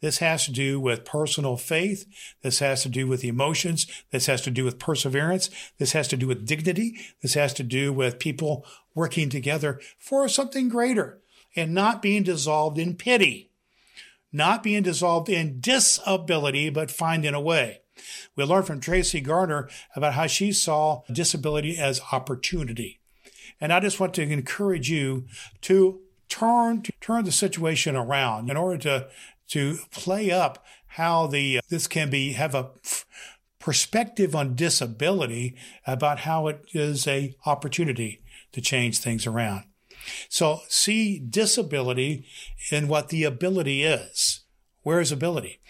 This 0.00 0.18
has 0.18 0.44
to 0.44 0.52
do 0.52 0.78
with 0.78 1.04
personal 1.04 1.56
faith. 1.56 2.06
This 2.42 2.60
has 2.60 2.84
to 2.84 2.88
do 2.88 3.08
with 3.08 3.24
emotions. 3.24 3.88
This 4.12 4.26
has 4.26 4.42
to 4.42 4.52
do 4.52 4.64
with 4.64 4.78
perseverance. 4.78 5.50
This 5.78 5.90
has 5.90 6.06
to 6.06 6.16
do 6.16 6.28
with 6.28 6.46
dignity. 6.46 7.00
This 7.20 7.34
has 7.34 7.52
to 7.54 7.64
do 7.64 7.92
with 7.92 8.20
people 8.20 8.64
working 8.94 9.28
together 9.28 9.80
for 9.98 10.28
something 10.28 10.68
greater 10.68 11.20
and 11.56 11.74
not 11.74 12.00
being 12.00 12.22
dissolved 12.22 12.78
in 12.78 12.94
pity, 12.94 13.50
not 14.34 14.62
being 14.62 14.82
dissolved 14.82 15.28
in 15.28 15.60
disability, 15.60 16.68
but 16.68 16.90
finding 16.90 17.34
a 17.34 17.40
way. 17.40 17.80
We 18.36 18.44
learned 18.44 18.66
from 18.66 18.80
Tracee 18.80 19.20
Garner 19.20 19.68
about 19.94 20.14
how 20.14 20.26
she 20.26 20.52
saw 20.52 21.02
disability 21.10 21.78
as 21.78 22.00
opportunity. 22.12 23.00
And 23.60 23.72
I 23.72 23.80
just 23.80 24.00
want 24.00 24.14
to 24.14 24.22
encourage 24.22 24.90
you 24.90 25.26
to 25.62 26.00
turn 26.28 26.82
to 26.82 26.92
turn 27.00 27.24
the 27.24 27.32
situation 27.32 27.94
around 27.94 28.50
in 28.50 28.56
order 28.56 28.78
to 28.78 29.08
to 29.48 29.78
play 29.92 30.30
up 30.30 30.64
how 30.88 31.26
the 31.28 31.60
this 31.68 31.86
can 31.86 32.10
be 32.10 32.32
have 32.32 32.54
a 32.54 32.70
perspective 33.60 34.34
on 34.34 34.56
disability 34.56 35.56
about 35.86 36.20
how 36.20 36.48
it 36.48 36.66
is 36.72 37.06
a 37.06 37.34
opportunity 37.46 38.20
to 38.52 38.60
change 38.60 38.98
things 38.98 39.26
around. 39.26 39.64
So 40.28 40.60
see 40.68 41.18
disability 41.18 42.26
in 42.70 42.88
what 42.88 43.08
the 43.08 43.24
ability 43.24 43.82
is. 43.82 44.40
Where 44.82 45.00
is 45.00 45.12
ability? 45.12 45.60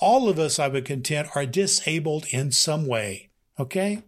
All 0.00 0.28
of 0.28 0.38
us, 0.38 0.58
I 0.58 0.68
would 0.68 0.84
contend, 0.84 1.28
are 1.34 1.46
disabled 1.46 2.26
in 2.30 2.50
some 2.50 2.86
way. 2.86 3.30
Okay? 3.58 4.02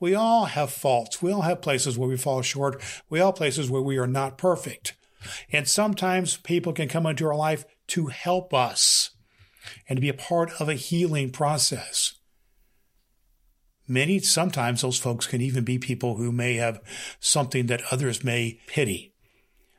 We 0.00 0.14
all 0.14 0.46
have 0.46 0.72
faults. 0.72 1.22
We 1.22 1.32
all 1.32 1.42
have 1.42 1.62
places 1.62 1.98
where 1.98 2.08
we 2.08 2.16
fall 2.16 2.42
short. 2.42 2.82
We 3.08 3.20
all 3.20 3.32
places 3.32 3.70
where 3.70 3.82
we 3.82 3.96
are 3.98 4.06
not 4.06 4.38
perfect. 4.38 4.94
And 5.52 5.68
sometimes 5.68 6.36
people 6.36 6.72
can 6.72 6.88
come 6.88 7.06
into 7.06 7.26
our 7.26 7.36
life 7.36 7.64
to 7.88 8.06
help 8.06 8.52
us 8.52 9.10
and 9.88 9.96
to 9.96 10.00
be 10.00 10.08
a 10.08 10.14
part 10.14 10.60
of 10.60 10.68
a 10.68 10.74
healing 10.74 11.30
process. 11.30 12.14
Many, 13.86 14.18
sometimes 14.20 14.82
those 14.82 14.98
folks 14.98 15.26
can 15.26 15.40
even 15.40 15.64
be 15.64 15.78
people 15.78 16.16
who 16.16 16.32
may 16.32 16.54
have 16.54 16.80
something 17.20 17.66
that 17.66 17.82
others 17.90 18.24
may 18.24 18.60
pity. 18.66 19.12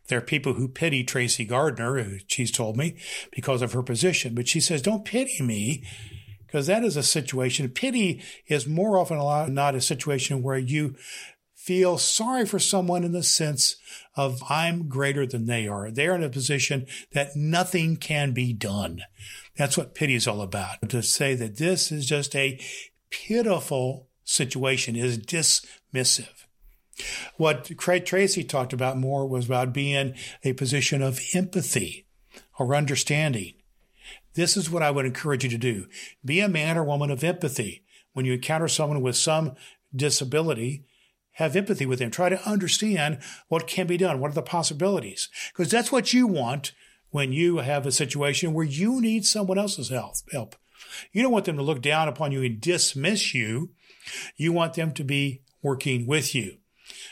There 0.07 0.19
are 0.19 0.21
people 0.21 0.53
who 0.53 0.67
pity 0.67 1.03
Tracee 1.03 1.45
Gardner, 1.45 2.19
she's 2.27 2.51
told 2.51 2.77
me, 2.77 2.95
because 3.31 3.61
of 3.63 3.73
her 3.73 3.81
position. 3.81 4.35
But 4.35 4.47
she 4.47 4.59
says, 4.59 4.81
don't 4.83 5.05
pity 5.05 5.41
me, 5.43 5.83
because 6.45 6.67
that 6.67 6.83
is 6.83 6.95
a 6.95 7.03
situation. 7.03 7.69
Pity 7.69 8.21
is 8.47 8.67
more 8.67 8.99
often 8.99 9.17
not 9.53 9.73
a 9.73 9.81
situation 9.81 10.43
where 10.43 10.59
you 10.59 10.95
feel 11.55 11.97
sorry 11.97 12.45
for 12.45 12.59
someone 12.59 13.03
in 13.03 13.11
the 13.11 13.23
sense 13.23 13.77
of 14.15 14.43
I'm 14.47 14.87
greater 14.87 15.25
than 15.25 15.47
they 15.47 15.67
are. 15.67 15.89
They're 15.89 16.13
in 16.13 16.23
a 16.23 16.29
position 16.29 16.85
that 17.13 17.35
nothing 17.35 17.97
can 17.97 18.33
be 18.33 18.53
done. 18.53 19.01
That's 19.57 19.75
what 19.75 19.95
pity 19.95 20.13
is 20.13 20.27
all 20.27 20.41
about. 20.41 20.87
To 20.89 21.01
say 21.01 21.33
that 21.33 21.57
this 21.57 21.91
is 21.91 22.05
just 22.05 22.35
a 22.35 22.59
pitiful 23.15 24.07
situation 24.23 24.95
is 24.95 25.17
dismissive. 25.17 26.45
What 27.37 27.75
Craig 27.77 28.05
Tracee 28.05 28.43
talked 28.43 28.73
about 28.73 28.97
more 28.97 29.25
was 29.25 29.45
about 29.45 29.73
being 29.73 30.15
a 30.43 30.53
position 30.53 31.01
of 31.01 31.19
empathy 31.33 32.05
or 32.59 32.75
understanding. 32.75 33.53
This 34.33 34.57
is 34.57 34.69
what 34.69 34.83
I 34.83 34.91
would 34.91 35.05
encourage 35.05 35.43
you 35.43 35.49
to 35.49 35.57
do. 35.57 35.87
Be 36.23 36.39
a 36.39 36.49
man 36.49 36.77
or 36.77 36.83
woman 36.83 37.09
of 37.09 37.23
empathy. 37.23 37.83
When 38.13 38.25
you 38.25 38.33
encounter 38.33 38.67
someone 38.67 39.01
with 39.01 39.15
some 39.15 39.55
disability, 39.95 40.85
have 41.33 41.55
empathy 41.55 41.85
with 41.85 41.99
them. 41.99 42.11
Try 42.11 42.29
to 42.29 42.49
understand 42.49 43.19
what 43.47 43.67
can 43.67 43.87
be 43.87 43.97
done. 43.97 44.19
What 44.19 44.31
are 44.31 44.35
the 44.35 44.41
possibilities? 44.41 45.29
Because 45.49 45.71
that's 45.71 45.91
what 45.91 46.13
you 46.13 46.27
want 46.27 46.73
when 47.11 47.33
you 47.33 47.57
have 47.57 47.85
a 47.85 47.91
situation 47.91 48.53
where 48.53 48.65
you 48.65 49.01
need 49.01 49.25
someone 49.25 49.57
else's 49.57 49.89
help. 49.89 50.55
You 51.11 51.21
don't 51.21 51.31
want 51.31 51.45
them 51.45 51.57
to 51.57 51.63
look 51.63 51.81
down 51.81 52.07
upon 52.07 52.31
you 52.31 52.43
and 52.43 52.59
dismiss 52.59 53.33
you. 53.33 53.71
You 54.35 54.51
want 54.51 54.73
them 54.73 54.91
to 54.93 55.03
be 55.03 55.41
working 55.61 56.05
with 56.05 56.35
you. 56.35 56.57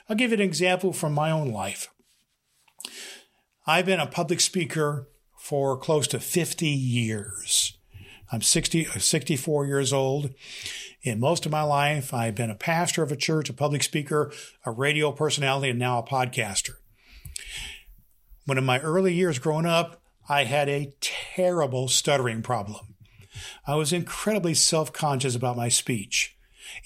I'll 0.08 0.16
give 0.16 0.32
you 0.32 0.36
an 0.36 0.42
example 0.42 0.94
from 0.94 1.14
my 1.14 1.32
own 1.32 1.52
life. 1.52 1.90
I've 3.66 3.86
been 3.86 4.00
a 4.00 4.08
public 4.08 4.42
speaker 4.42 5.08
for 5.38 5.78
close 5.78 6.08
to 6.08 6.20
50 6.20 6.68
years. 6.68 7.78
I'm 8.32 8.42
60, 8.42 8.86
64 8.86 9.66
years 9.68 9.94
old, 9.94 10.34
in 11.04 11.20
most 11.20 11.46
of 11.46 11.52
my 11.52 11.64
life, 11.64 12.14
I've 12.14 12.36
been 12.36 12.50
a 12.50 12.56
pastor 12.56 13.04
of 13.04 13.12
a 13.12 13.18
church, 13.18 13.50
a 13.50 13.54
public 13.54 13.84
speaker, 13.84 14.32
a 14.66 14.72
radio 14.72 15.12
personality, 15.12 15.70
and 15.70 15.78
now 15.78 16.00
a 16.00 16.04
podcaster. 16.04 16.76
When 18.46 18.58
in 18.58 18.64
my 18.64 18.80
early 18.80 19.14
years 19.14 19.38
growing 19.38 19.66
up, 19.66 20.02
I 20.30 20.46
had 20.46 20.70
a 20.70 20.94
terrible 21.02 21.90
stuttering 21.90 22.42
problem. 22.42 22.93
I 23.66 23.76
was 23.76 23.94
incredibly 23.94 24.54
self 24.54 24.94
conscious 24.94 25.36
about 25.36 25.58
my 25.58 25.70
speech. 25.70 26.36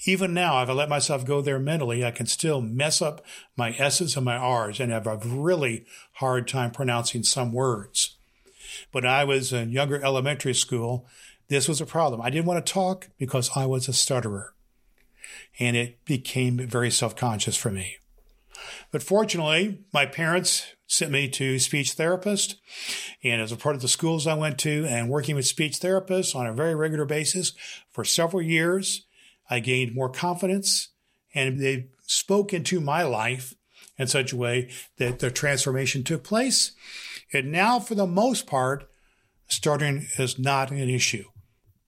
Even 0.04 0.34
now, 0.34 0.62
if 0.62 0.68
I 0.68 0.72
let 0.72 0.88
myself 0.88 1.24
go 1.24 1.40
there 1.40 1.58
mentally, 1.58 2.04
I 2.04 2.10
can 2.10 2.26
still 2.26 2.60
mess 2.60 3.00
up 3.00 3.24
my 3.56 3.74
S's 3.74 4.16
and 4.16 4.24
my 4.24 4.36
R's 4.36 4.80
and 4.80 4.92
have 4.92 5.06
a 5.06 5.16
really 5.16 5.84
hard 6.14 6.48
time 6.48 6.70
pronouncing 6.70 7.22
some 7.22 7.52
words. 7.52 8.16
But 8.92 9.06
I 9.06 9.24
was 9.24 9.52
in 9.52 9.72
younger 9.72 10.02
elementary 10.04 10.54
school. 10.54 11.06
This 11.48 11.68
was 11.68 11.80
a 11.80 11.86
problem. 11.86 12.20
I 12.20 12.30
didn't 12.30 12.46
want 12.46 12.64
to 12.64 12.72
talk 12.72 13.08
because 13.18 13.50
I 13.56 13.66
was 13.66 13.88
a 13.88 13.92
stutterer. 13.92 14.54
And 15.58 15.76
it 15.76 16.04
became 16.04 16.58
very 16.58 16.90
self 16.90 17.16
conscious 17.16 17.56
for 17.56 17.70
me. 17.70 17.96
But 18.90 19.02
fortunately, 19.02 19.80
my 19.92 20.06
parents 20.06 20.74
sent 20.88 21.12
me 21.12 21.28
to 21.28 21.58
speech 21.60 21.92
therapist. 21.92 22.56
And 23.22 23.40
as 23.40 23.52
a 23.52 23.56
part 23.56 23.76
of 23.76 23.82
the 23.82 23.88
schools 23.88 24.26
I 24.26 24.34
went 24.34 24.58
to 24.60 24.86
and 24.88 25.08
working 25.08 25.36
with 25.36 25.46
speech 25.46 25.78
therapists 25.78 26.34
on 26.34 26.46
a 26.46 26.52
very 26.52 26.74
regular 26.74 27.04
basis 27.04 27.52
for 27.90 28.04
several 28.04 28.42
years, 28.42 29.06
I 29.48 29.60
gained 29.60 29.94
more 29.94 30.08
confidence 30.08 30.88
and 31.34 31.60
they 31.60 31.88
spoke 32.06 32.52
into 32.52 32.80
my 32.80 33.02
life 33.02 33.54
in 33.98 34.06
such 34.06 34.32
a 34.32 34.36
way 34.36 34.70
that 34.96 35.18
the 35.18 35.30
transformation 35.30 36.02
took 36.02 36.24
place. 36.24 36.72
And 37.32 37.52
now, 37.52 37.78
for 37.78 37.94
the 37.94 38.06
most 38.06 38.46
part, 38.46 38.88
stuttering 39.46 40.06
is 40.18 40.38
not 40.38 40.70
an 40.70 40.88
issue. 40.88 41.24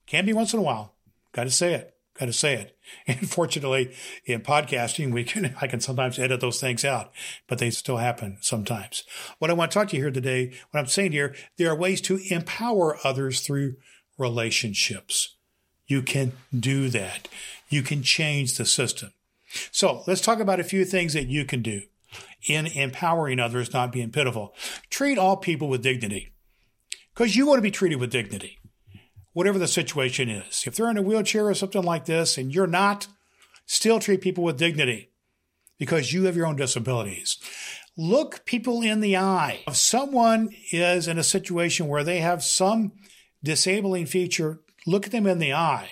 Can 0.05 0.25
be 0.25 0.33
once 0.33 0.53
in 0.53 0.59
a 0.59 0.63
while. 0.63 0.93
Got 1.31 1.45
to 1.45 1.51
say 1.51 1.73
it. 1.73 1.95
Got 2.19 2.25
to 2.25 2.33
say 2.33 2.53
it. 2.55 2.77
And 3.07 3.29
fortunately, 3.29 3.95
in 4.25 4.41
podcasting, 4.41 5.13
we 5.13 5.23
can 5.23 5.55
I 5.61 5.67
can 5.67 5.79
sometimes 5.79 6.19
edit 6.19 6.41
those 6.41 6.59
things 6.59 6.83
out, 6.83 7.11
but 7.47 7.57
they 7.57 7.69
still 7.69 7.97
happen 7.97 8.37
sometimes. 8.41 9.03
What 9.39 9.49
I 9.49 9.53
want 9.53 9.71
to 9.71 9.79
talk 9.79 9.87
to 9.89 9.95
you 9.95 10.03
here 10.03 10.11
today, 10.11 10.53
what 10.71 10.79
I'm 10.81 10.87
saying 10.87 11.13
here, 11.13 11.33
there 11.57 11.69
are 11.71 11.75
ways 11.75 12.01
to 12.01 12.19
empower 12.29 12.97
others 13.05 13.39
through 13.39 13.75
relationships. 14.17 15.37
You 15.87 16.01
can 16.01 16.33
do 16.57 16.89
that. 16.89 17.27
You 17.69 17.81
can 17.81 18.03
change 18.03 18.57
the 18.57 18.65
system. 18.65 19.13
So 19.71 20.03
let's 20.07 20.21
talk 20.21 20.39
about 20.39 20.59
a 20.59 20.65
few 20.65 20.85
things 20.85 21.13
that 21.13 21.27
you 21.27 21.45
can 21.45 21.61
do 21.61 21.81
in 22.47 22.67
empowering 22.67 23.39
others, 23.39 23.73
not 23.73 23.91
being 23.91 24.11
pitiful. 24.11 24.53
Treat 24.89 25.17
all 25.17 25.37
people 25.37 25.67
with 25.69 25.83
dignity 25.83 26.33
because 27.13 27.35
you 27.35 27.45
want 27.45 27.57
to 27.57 27.63
be 27.63 27.71
treated 27.71 27.99
with 27.99 28.11
dignity, 28.11 28.57
whatever 29.33 29.59
the 29.59 29.67
situation 29.67 30.29
is. 30.29 30.63
If 30.65 30.75
they're 30.75 30.89
in 30.89 30.97
a 30.97 31.01
wheelchair 31.01 31.47
or 31.47 31.53
something 31.53 31.83
like 31.83 32.05
this 32.05 32.37
and 32.37 32.53
you're 32.53 32.67
not, 32.67 33.07
still 33.65 33.99
treat 33.99 34.21
people 34.21 34.43
with 34.43 34.57
dignity 34.57 35.11
because 35.77 36.13
you 36.13 36.25
have 36.25 36.35
your 36.35 36.45
own 36.45 36.55
disabilities. 36.55 37.37
Look 37.97 38.45
people 38.45 38.81
in 38.81 39.01
the 39.01 39.17
eye. 39.17 39.61
If 39.67 39.75
someone 39.75 40.49
is 40.71 41.07
in 41.07 41.17
a 41.17 41.23
situation 41.23 41.87
where 41.87 42.03
they 42.03 42.19
have 42.19 42.43
some 42.43 42.93
disabling 43.43 44.05
feature, 44.05 44.59
look 44.85 45.05
at 45.05 45.11
them 45.11 45.27
in 45.27 45.39
the 45.39 45.53
eye. 45.53 45.89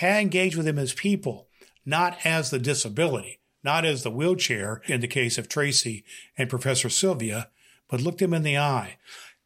Engage 0.00 0.56
with 0.56 0.66
them 0.66 0.78
as 0.78 0.94
people, 0.94 1.48
not 1.84 2.16
as 2.24 2.50
the 2.50 2.58
disability 2.58 3.40
not 3.64 3.84
as 3.84 4.02
the 4.02 4.10
wheelchair 4.10 4.82
in 4.86 5.00
the 5.00 5.08
case 5.08 5.38
of 5.38 5.48
Tracee 5.48 6.04
and 6.36 6.50
Professor 6.50 6.88
Sylvia, 6.88 7.48
but 7.88 8.00
look 8.00 8.18
them 8.18 8.34
in 8.34 8.42
the 8.42 8.58
eye. 8.58 8.96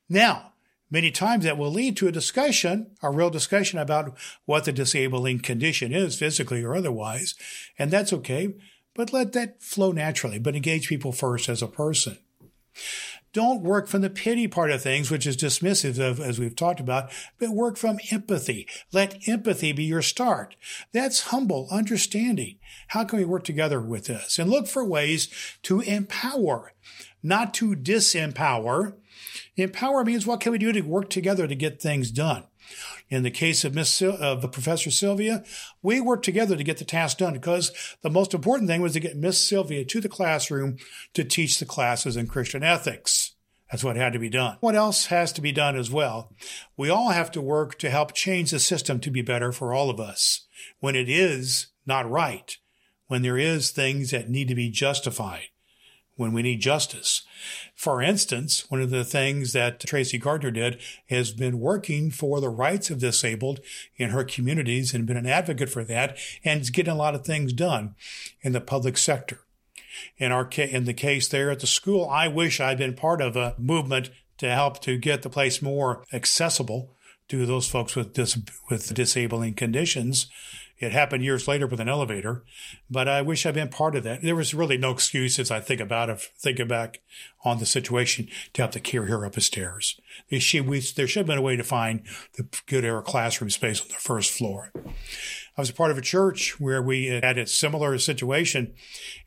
Now, 0.09 0.53
many 0.91 1.11
times 1.11 1.45
that 1.45 1.59
will 1.59 1.71
lead 1.71 1.97
to 1.97 2.09
a 2.09 2.13
discussion, 2.13 2.93
a 3.03 3.11
real 3.11 3.31
discussion 3.31 3.79
about 3.79 4.17
what 4.45 4.65
the 4.65 4.73
disabling 4.73 5.41
condition 5.41 5.93
is, 5.93 6.19
physically 6.19 6.63
or 6.63 6.75
otherwise, 6.75 7.35
and 7.79 7.91
that's 7.91 8.13
okay, 8.13 8.55
but 8.95 9.13
let 9.13 9.33
that 9.33 9.63
flow 9.63 9.93
naturally, 9.93 10.39
but 10.39 10.57
engage 10.57 10.89
people 10.89 11.13
first 11.13 11.49
as 11.49 11.63
a 11.63 11.69
person. 11.69 12.19
Don't 13.37 13.61
work 13.61 13.87
from 13.87 14.01
the 14.01 14.09
pity 14.09 14.49
part 14.49 14.71
of 14.71 14.81
things, 14.81 15.11
which 15.11 15.27
is 15.27 15.37
dismissive 15.37 15.99
of, 15.99 16.19
as 16.21 16.39
we've 16.39 16.57
talked 16.57 16.81
about, 16.81 17.13
but 17.39 17.51
work 17.51 17.77
from 17.77 17.99
empathy. 18.11 18.67
Let 18.95 19.29
empathy 19.29 19.73
be 19.73 19.85
your 19.85 20.01
start. 20.01 20.57
That's 20.93 21.25
humble 21.25 21.69
understanding. 21.71 22.57
How 22.89 23.05
can 23.05 23.19
we 23.19 23.27
work 23.27 23.45
together 23.45 23.79
with 23.79 24.07
this? 24.07 24.39
And 24.39 24.49
look 24.49 24.67
for 24.67 24.83
ways 24.83 25.29
to 25.65 25.81
empower, 25.83 26.73
not 27.23 27.53
to 27.55 27.77
disempower. 27.77 28.95
Empower 29.55 30.03
means 30.03 30.27
what 30.27 30.41
can 30.41 30.53
we 30.53 30.57
do 30.57 30.73
to 30.73 30.81
work 30.81 31.11
together 31.11 31.47
to 31.47 31.55
get 31.55 31.79
things 31.79 32.11
done? 32.11 32.45
In 33.09 33.23
the 33.23 33.31
case 33.31 33.65
of 33.65 33.75
Miss 33.75 33.93
Sil- 33.93 34.21
of 34.21 34.51
Professor 34.53 34.91
Sylvia, 34.91 35.45
we 35.83 36.01
worked 36.01 36.25
together 36.25 36.57
to 36.57 36.65
get 36.65 36.79
the 36.79 36.85
task 36.85 37.19
done 37.19 37.35
because 37.35 37.73
the 38.03 38.11
most 38.11 38.35
important 38.35 38.69
thing 38.69 38.81
was 38.81 38.95
to 38.95 39.01
get 39.01 39.17
Miss 39.17 39.41
Sylvia 39.41 39.85
to 39.85 40.01
the 40.01 40.09
classroom 40.09 40.77
to 41.15 41.25
teach 41.25 41.59
the 41.59 41.67
classes 41.67 42.17
in 42.17 42.27
Christian 42.27 42.63
ethics. 42.63 43.35
That's 43.71 43.83
what 43.83 43.97
had 43.97 44.13
to 44.13 44.19
be 44.19 44.31
done. 44.31 44.59
What 44.61 44.77
else 44.77 45.07
has 45.07 45.33
to 45.33 45.41
be 45.41 45.51
done 45.51 45.77
as 45.77 45.91
well? 45.91 46.33
We 46.77 46.89
all 46.89 47.11
have 47.11 47.33
to 47.33 47.41
work 47.41 47.79
to 47.81 47.91
help 47.91 48.15
change 48.15 48.51
the 48.51 48.61
system 48.61 49.01
to 49.01 49.11
be 49.11 49.23
better 49.23 49.51
for 49.51 49.75
all 49.75 49.91
of 49.91 49.99
us. 49.99 50.47
When 50.79 50.95
it 50.95 51.09
is 51.09 51.69
not 51.85 52.09
right, 52.09 52.57
when 53.09 53.23
there 53.23 53.39
is 53.39 53.71
things 53.71 54.11
that 54.11 54.31
need 54.31 54.49
to 54.49 54.55
be 54.55 54.71
justified, 54.71 55.49
when 56.17 56.33
we 56.33 56.43
need 56.43 56.61
justice. 56.61 57.23
For 57.75 58.03
instance, 58.03 58.65
one 58.71 58.81
of 58.81 58.91
the 58.91 59.05
things 59.05 59.53
that 59.53 59.81
Tracee 59.81 60.19
Gardner 60.19 60.51
did 60.51 60.81
has 61.09 61.31
been 61.31 61.61
working 61.61 62.11
for 62.11 62.41
the 62.41 62.49
rights 62.49 62.91
of 62.91 62.99
disabled 62.99 63.61
in 63.97 64.11
her 64.11 64.25
communities 64.25 64.95
and 64.95 65.07
been 65.07 65.17
an 65.17 65.27
advocate 65.27 65.71
for 65.71 65.85
that 65.85 66.19
and 66.45 66.61
is 66.61 66.71
getting 66.71 66.93
a 66.93 66.97
lot 66.97 67.15
of 67.15 67.25
things 67.25 67.53
done 67.53 67.95
in 68.43 68.53
the 68.53 68.61
public 68.61 68.97
sector 68.97 69.41
in 70.19 70.33
our 70.33 70.49
in 70.57 70.85
the 70.85 70.95
case 70.95 71.29
there 71.29 71.51
at 71.51 71.61
the 71.61 71.67
school, 71.67 72.09
I 72.09 72.29
wish 72.29 72.61
I'd 72.61 72.79
been 72.79 72.95
part 72.95 73.21
of 73.21 73.37
a 73.37 73.55
movement 73.59 74.11
to 74.39 74.51
help 74.51 74.81
to 74.83 74.99
get 74.99 75.23
the 75.23 75.31
place 75.31 75.63
more 75.63 76.05
accessible 76.13 76.95
to 77.29 77.47
those 77.47 77.69
folks 77.69 77.97
with 77.97 78.13
dis, 78.13 78.39
with 78.71 78.93
disabling 78.95 79.55
conditions. 79.55 80.29
It 80.79 80.93
happened 80.93 81.25
years 81.25 81.49
later 81.49 81.67
with 81.67 81.81
an 81.81 81.89
elevator, 81.89 82.45
but 82.91 83.09
I 83.09 83.23
wish 83.23 83.47
I'd 83.47 83.55
been 83.55 83.69
part 83.69 83.97
of 83.97 84.05
that. 84.05 84.23
There 84.23 84.37
was 84.37 84.53
really 84.53 84.77
no 84.77 84.91
excuse 84.91 85.39
as 85.39 85.51
I 85.51 85.61
think 85.61 85.81
about 85.81 86.11
it, 86.11 86.21
thinking 86.39 86.69
back 86.69 87.01
on 87.45 87.59
the 87.59 87.67
situation 87.67 88.29
to 88.53 88.63
have 88.63 88.73
to 88.73 88.81
carry 88.81 89.09
her 89.09 89.25
up 89.25 89.33
the 89.33 89.41
stairs. 89.41 89.99
She, 90.39 90.61
we, 90.61 90.81
there 90.81 91.07
should 91.07 91.21
have 91.21 91.27
been 91.27 91.39
a 91.39 91.43
way 91.43 91.57
to 91.57 91.65
find 91.65 92.03
the 92.35 92.47
good 92.67 92.85
air 92.85 93.01
classroom 93.01 93.51
space 93.51 93.81
on 93.81 93.89
the 93.89 93.95
first 93.95 94.31
floor. 94.31 94.71
I 95.59 95.63
was 95.63 95.71
a 95.71 95.75
part 95.75 95.91
of 95.91 95.97
a 95.97 96.03
church 96.03 96.61
where 96.61 96.83
we 96.83 97.07
had 97.07 97.39
a 97.39 97.47
similar 97.47 97.97
situation 97.97 98.75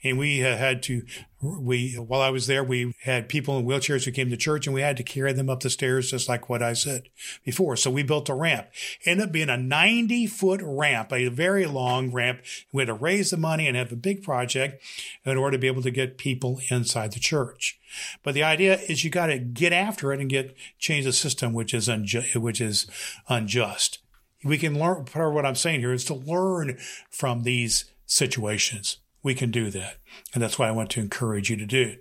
and 0.04 0.20
we 0.20 0.46
uh, 0.46 0.58
had 0.58 0.84
to, 0.84 1.02
we, 1.42 1.96
while 1.96 2.22
I 2.22 2.30
was 2.30 2.46
there, 2.46 2.64
we 2.64 2.94
had 3.02 3.30
people 3.30 3.58
in 3.58 3.66
wheelchairs 3.66 4.06
who 4.06 4.12
came 4.12 4.30
to 4.30 4.38
church 4.38 4.68
and 4.68 4.74
we 4.76 4.82
had 4.82 4.96
to 4.98 5.04
carry 5.04 5.34
them 5.34 5.50
up 5.50 5.62
the 5.62 5.72
stairs, 5.72 6.12
just 6.12 6.30
like 6.30 6.48
what 6.48 6.62
I 6.62 6.74
said 6.74 7.10
before. 7.44 7.76
So 7.76 7.90
we 7.90 8.04
built 8.04 8.30
a 8.30 8.36
ramp. 8.36 8.68
Ended 9.06 9.26
up 9.26 9.32
being 9.32 9.50
a 9.50 9.58
90 9.58 10.28
foot 10.28 10.62
ramp, 10.64 11.12
a 11.12 11.30
very 11.30 11.66
long 11.66 12.12
ramp. 12.12 12.42
We 12.72 12.82
had 12.82 12.88
to 12.88 12.94
raise 12.94 13.32
the 13.32 13.38
money 13.38 13.68
and 13.68 13.76
have 13.76 13.92
a 13.92 13.96
big 13.96 14.22
project 14.22 14.84
in 15.26 15.36
order 15.36 15.58
to 15.58 15.62
be 15.62 15.68
able 15.68 15.82
to 15.82 15.92
get 15.92 16.20
people 16.20 16.62
inside 16.70 17.14
the 17.14 17.20
church. 17.20 17.80
But 18.22 18.36
the 18.36 18.44
idea 18.44 18.78
is 18.88 19.04
you 19.04 19.10
got 19.10 19.28
to 19.28 19.40
get 19.40 19.74
after 19.74 20.14
it 20.14 20.20
and 20.20 20.30
get 20.30 20.56
change 20.78 21.06
the 21.06 21.14
system, 21.14 21.54
which 21.54 21.74
is 21.74 21.90
unjust, 21.90 22.36
which 22.36 22.62
is 22.62 22.86
unjust 23.28 23.98
we 24.44 24.58
can 24.58 24.80
learn 24.80 25.06
part 25.06 25.28
of 25.28 25.34
what 25.34 25.46
I'm 25.46 25.56
saying 25.56 25.82
here 25.82 25.94
is 25.94 26.06
to 26.06 26.14
learn 26.14 26.78
from 27.10 27.44
these 27.44 27.86
situations. 28.06 28.98
We 29.22 29.36
can 29.36 29.52
do 29.52 29.70
that. 29.72 29.98
And 30.34 30.42
that's 30.42 30.58
why 30.58 30.68
I 30.68 30.72
want 30.72 30.90
to 30.92 31.02
encourage 31.02 31.50
you 31.50 31.58
to 31.58 31.66
do. 31.66 31.98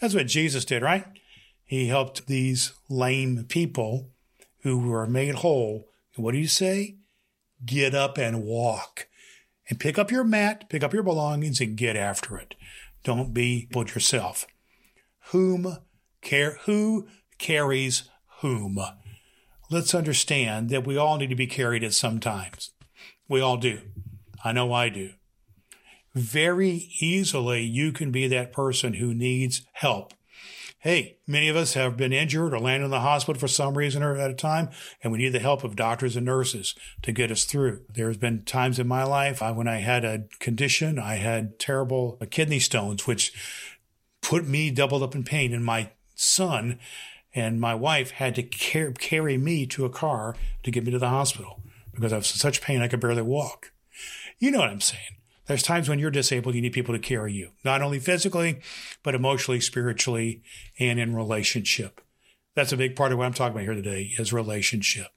That's 0.00 0.14
what 0.14 0.26
Jesus 0.26 0.64
did, 0.64 0.82
right? 0.82 1.04
He 1.64 1.86
helped 1.86 2.26
these 2.26 2.72
lame 2.88 3.44
people 3.48 4.10
who 4.62 4.78
were 4.78 5.06
made 5.06 5.36
whole. 5.36 5.88
And 6.16 6.24
what 6.24 6.32
do 6.32 6.38
you 6.38 6.48
say? 6.48 6.96
Get 7.64 7.94
up 7.94 8.18
and 8.18 8.42
walk 8.42 9.06
and 9.68 9.78
pick 9.78 9.98
up 9.98 10.10
your 10.10 10.24
mat, 10.24 10.68
pick 10.68 10.82
up 10.82 10.92
your 10.92 11.04
belongings 11.04 11.60
and 11.60 11.76
get 11.76 11.96
after 11.96 12.36
it. 12.36 12.56
Don't 13.04 13.32
be 13.32 13.68
but 13.70 13.94
yourself. 13.94 14.46
Whom 15.28 15.78
care, 16.22 16.58
who 16.64 17.06
carries 17.38 18.08
whom? 18.40 18.78
Let's 19.70 19.94
understand 19.94 20.68
that 20.70 20.86
we 20.86 20.96
all 20.96 21.16
need 21.16 21.30
to 21.30 21.36
be 21.36 21.46
carried 21.46 21.84
at 21.84 21.94
some 21.94 22.20
times. 22.20 22.72
We 23.28 23.40
all 23.40 23.56
do. 23.56 23.80
I 24.44 24.52
know 24.52 24.72
I 24.72 24.88
do. 24.88 25.12
Very 26.14 26.90
easily, 27.00 27.62
you 27.62 27.92
can 27.92 28.10
be 28.10 28.26
that 28.26 28.52
person 28.52 28.94
who 28.94 29.14
needs 29.14 29.62
help. 29.72 30.12
Hey, 30.80 31.18
many 31.26 31.48
of 31.48 31.56
us 31.56 31.74
have 31.74 31.98
been 31.98 32.12
injured 32.12 32.54
or 32.54 32.58
landed 32.58 32.86
in 32.86 32.90
the 32.90 33.00
hospital 33.00 33.38
for 33.38 33.48
some 33.48 33.76
reason 33.76 34.02
or 34.02 34.16
at 34.16 34.30
a 34.30 34.34
time, 34.34 34.70
and 35.02 35.12
we 35.12 35.18
need 35.18 35.28
the 35.28 35.38
help 35.38 35.62
of 35.62 35.76
doctors 35.76 36.16
and 36.16 36.24
nurses 36.24 36.74
to 37.02 37.12
get 37.12 37.30
us 37.30 37.44
through. 37.44 37.82
There's 37.92 38.16
been 38.16 38.44
times 38.44 38.78
in 38.78 38.88
my 38.88 39.04
life 39.04 39.42
when 39.42 39.68
I 39.68 39.76
had 39.76 40.04
a 40.04 40.24
condition, 40.38 40.98
I 40.98 41.16
had 41.16 41.58
terrible 41.58 42.18
kidney 42.30 42.60
stones, 42.60 43.06
which 43.06 43.32
put 44.22 44.48
me 44.48 44.70
doubled 44.70 45.02
up 45.02 45.14
in 45.14 45.22
pain, 45.22 45.52
and 45.52 45.64
my 45.64 45.90
son 46.14 46.78
and 47.34 47.60
my 47.60 47.74
wife 47.74 48.12
had 48.12 48.34
to 48.36 48.42
car- 48.42 48.92
carry 48.92 49.38
me 49.38 49.66
to 49.66 49.84
a 49.84 49.90
car 49.90 50.36
to 50.62 50.70
get 50.70 50.84
me 50.84 50.90
to 50.90 50.98
the 50.98 51.08
hospital 51.08 51.62
because 51.94 52.12
I 52.12 52.16
was 52.16 52.30
in 52.32 52.38
such 52.38 52.60
pain 52.60 52.82
I 52.82 52.88
could 52.88 53.00
barely 53.00 53.22
walk. 53.22 53.72
You 54.38 54.50
know 54.50 54.58
what 54.58 54.70
I'm 54.70 54.80
saying. 54.80 55.16
There's 55.46 55.62
times 55.62 55.88
when 55.88 55.98
you're 55.98 56.10
disabled, 56.10 56.54
you 56.54 56.62
need 56.62 56.72
people 56.72 56.94
to 56.94 57.00
carry 57.00 57.32
you, 57.32 57.50
not 57.64 57.82
only 57.82 57.98
physically, 57.98 58.60
but 59.02 59.16
emotionally, 59.16 59.60
spiritually, 59.60 60.42
and 60.78 61.00
in 61.00 61.14
relationship. 61.16 62.00
That's 62.54 62.72
a 62.72 62.76
big 62.76 62.94
part 62.94 63.10
of 63.10 63.18
what 63.18 63.26
I'm 63.26 63.34
talking 63.34 63.56
about 63.56 63.64
here 63.64 63.74
today 63.74 64.12
is 64.18 64.32
relationship. 64.32 65.08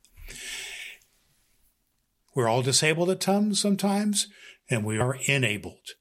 We're 2.34 2.48
all 2.48 2.64
disabled 2.64 3.12
at 3.12 3.20
times 3.20 3.60
sometimes, 3.60 4.28
and 4.70 4.84
we 4.84 4.98
are 4.98 5.18
enabled. 5.26 5.92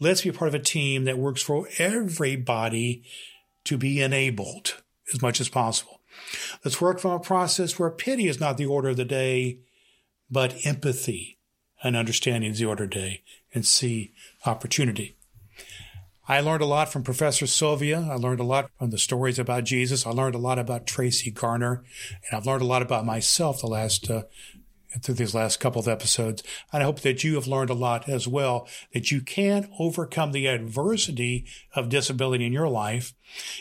Let's 0.00 0.22
be 0.22 0.32
part 0.32 0.48
of 0.48 0.54
a 0.54 0.58
team 0.58 1.04
that 1.04 1.18
works 1.18 1.42
for 1.42 1.68
everybody 1.78 3.04
to 3.64 3.78
be 3.78 4.02
enabled 4.02 4.82
as 5.12 5.22
much 5.22 5.40
as 5.40 5.48
possible. 5.48 6.00
Let's 6.64 6.80
work 6.80 6.98
from 6.98 7.12
a 7.12 7.20
process 7.20 7.78
where 7.78 7.90
pity 7.90 8.28
is 8.28 8.40
not 8.40 8.56
the 8.56 8.66
order 8.66 8.90
of 8.90 8.96
the 8.96 9.04
day, 9.04 9.58
but 10.30 10.54
empathy 10.64 11.38
and 11.82 11.96
understanding 11.96 12.50
is 12.50 12.58
the 12.58 12.64
order 12.64 12.84
of 12.84 12.90
the 12.90 12.96
day 12.96 13.22
and 13.54 13.64
see 13.64 14.12
opportunity. 14.44 15.16
I 16.28 16.40
learned 16.40 16.62
a 16.62 16.66
lot 16.66 16.90
from 16.90 17.04
Professor 17.04 17.46
Sylvia. 17.46 18.08
I 18.10 18.16
learned 18.16 18.40
a 18.40 18.44
lot 18.44 18.70
from 18.78 18.90
the 18.90 18.98
stories 18.98 19.38
about 19.38 19.64
Jesus. 19.64 20.06
I 20.06 20.10
learned 20.10 20.34
a 20.34 20.38
lot 20.38 20.58
about 20.58 20.86
Tracee 20.86 21.30
Garner, 21.30 21.84
and 22.10 22.36
I've 22.36 22.46
learned 22.46 22.62
a 22.62 22.66
lot 22.66 22.82
about 22.82 23.06
myself 23.06 23.60
the 23.60 23.68
last 23.68 24.10
uh, 24.10 24.24
through 25.02 25.14
these 25.14 25.34
last 25.34 25.60
couple 25.60 25.80
of 25.80 25.88
episodes. 25.88 26.42
And 26.72 26.82
I 26.82 26.86
hope 26.86 27.00
that 27.00 27.24
you 27.24 27.34
have 27.34 27.46
learned 27.46 27.70
a 27.70 27.74
lot 27.74 28.08
as 28.08 28.26
well, 28.26 28.68
that 28.92 29.10
you 29.10 29.20
can 29.20 29.70
overcome 29.78 30.32
the 30.32 30.46
adversity 30.46 31.46
of 31.74 31.88
disability 31.88 32.46
in 32.46 32.52
your 32.52 32.68
life 32.68 33.14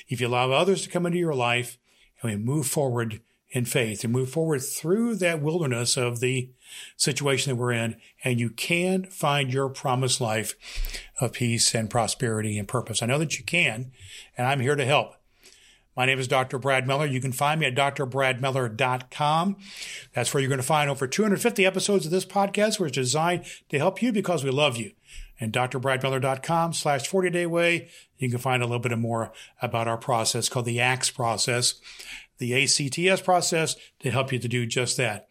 if 0.08 0.22
you 0.22 0.28
allow 0.28 0.52
others 0.52 0.82
to 0.84 0.90
come 0.90 1.06
into 1.06 1.18
your 1.18 1.36
life 1.36 1.78
and 2.22 2.32
we 2.32 2.38
move 2.38 2.68
forward 2.68 3.22
in 3.50 3.66
faith 3.66 4.04
and 4.04 4.12
move 4.12 4.30
forward 4.30 4.60
through 4.60 5.16
that 5.16 5.42
wilderness 5.42 5.96
of 5.96 6.20
the 6.20 6.52
situation 6.98 7.52
that 7.52 7.56
we're 7.56 7.72
in. 7.72 7.96
And 8.24 8.40
you 8.40 8.50
can 8.50 9.06
find 9.06 9.54
your 9.54 9.70
promised 9.70 10.20
life 10.20 10.56
of 11.22 11.34
peace 11.34 11.74
and 11.74 11.90
prosperity 11.90 12.58
and 12.58 12.68
purpose. 12.68 13.02
I 13.02 13.06
know 13.06 13.20
that 13.20 13.38
you 13.40 13.46
can, 13.46 13.92
and 14.38 14.48
I'm 14.48 14.60
here 14.60 14.76
to 14.76 14.86
help. 14.86 15.14
My 15.96 16.06
name 16.06 16.20
is 16.20 16.28
Dr. 16.28 16.60
Brad 16.60 16.86
Miller. 16.86 17.06
You 17.06 17.22
can 17.22 17.32
find 17.32 17.60
me 17.60 17.68
at 17.68 17.76
drbradmiller.com. 17.76 19.56
That's 20.14 20.34
where 20.34 20.42
you're 20.42 20.50
going 20.50 20.60
to 20.60 20.64
find 20.64 20.90
over 20.90 21.08
250 21.08 21.66
episodes 21.66 22.06
of 22.06 22.12
this 22.12 22.26
podcast, 22.26 22.80
which 22.80 22.98
is 22.98 23.08
designed 23.08 23.46
to 23.70 23.78
help 23.78 24.02
you 24.02 24.12
because 24.12 24.44
we 24.44 24.52
love 24.52 24.76
you. 24.76 24.92
And 25.40 25.54
drbradmiller.com 25.54 26.74
slash 26.74 27.08
40 27.08 27.30
day 27.30 27.46
way, 27.46 27.90
you 28.18 28.30
can 28.30 28.40
find 28.40 28.62
a 28.62 28.66
little 28.66 28.80
bit 28.80 28.98
more 28.98 29.32
about 29.62 29.88
our 29.88 29.98
process 29.98 30.50
called 30.50 30.66
the 30.66 30.82
ACTS 30.82 31.12
process, 31.12 31.76
the 32.40 32.54
ACTS 32.64 33.22
process 33.22 33.76
to 34.00 34.12
help 34.12 34.34
you 34.34 34.40
to 34.40 34.48
do 34.48 34.66
just 34.66 34.98
that. 34.98 35.30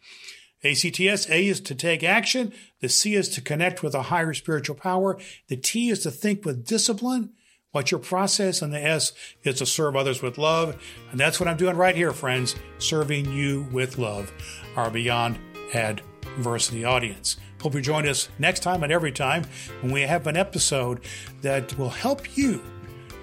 ACTS, 0.63 1.29
A 1.29 1.47
is 1.47 1.59
to 1.61 1.75
take 1.75 2.03
action. 2.03 2.53
The 2.79 2.89
C 2.89 3.13
is 3.13 3.29
to 3.29 3.41
connect 3.41 3.83
with 3.83 3.93
a 3.93 4.03
higher 4.03 4.33
spiritual 4.33 4.75
power. 4.75 5.19
The 5.47 5.57
T 5.57 5.89
is 5.89 5.99
to 5.99 6.11
think 6.11 6.43
with 6.43 6.65
discipline. 6.65 7.33
What's 7.75 7.91
your 7.91 7.99
process? 7.99 8.61
And 8.61 8.73
the 8.73 8.81
S 8.81 9.11
is 9.43 9.57
to 9.57 9.65
serve 9.65 9.97
others 9.97 10.21
with 10.21 10.37
love. 10.37 10.81
And 11.11 11.19
that's 11.19 11.41
what 11.41 11.49
I'm 11.49 11.57
doing 11.57 11.75
right 11.75 11.93
here, 11.93 12.13
friends, 12.13 12.55
serving 12.77 13.29
you 13.33 13.67
with 13.69 13.97
love, 13.97 14.31
our 14.77 14.89
Beyond 14.89 15.37
Adversity 15.73 16.85
audience. 16.85 17.35
Hope 17.61 17.73
you 17.73 17.81
join 17.81 18.07
us 18.07 18.29
next 18.39 18.61
time 18.61 18.81
and 18.83 18.93
every 18.93 19.11
time 19.11 19.43
when 19.81 19.91
we 19.91 20.03
have 20.03 20.25
an 20.25 20.37
episode 20.37 21.01
that 21.41 21.77
will 21.77 21.89
help 21.89 22.37
you 22.37 22.63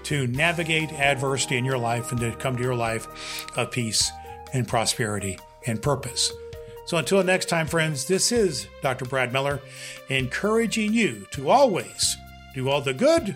to 0.03 0.27
navigate 0.27 0.93
adversity 0.93 1.57
in 1.57 1.65
your 1.65 1.79
life 1.79 2.11
and 2.11 2.21
to 2.21 2.31
come 2.35 2.55
to 2.55 2.61
your 2.61 2.75
life 2.75 3.47
of 3.57 3.71
peace 3.71 4.11
and 4.53 4.67
prosperity 4.67 5.39
and 5.65 5.81
purpose. 5.81 6.31
So 6.85 6.97
until 6.97 7.23
next 7.23 7.49
time, 7.49 7.65
friends, 7.65 8.05
this 8.05 8.31
is 8.31 8.67
Dr. 8.83 9.05
Brad 9.05 9.33
Miller 9.33 9.61
encouraging 10.09 10.93
you 10.93 11.25
to 11.31 11.49
always 11.49 12.15
do 12.53 12.69
all 12.69 12.81
the 12.81 12.93
good 12.93 13.35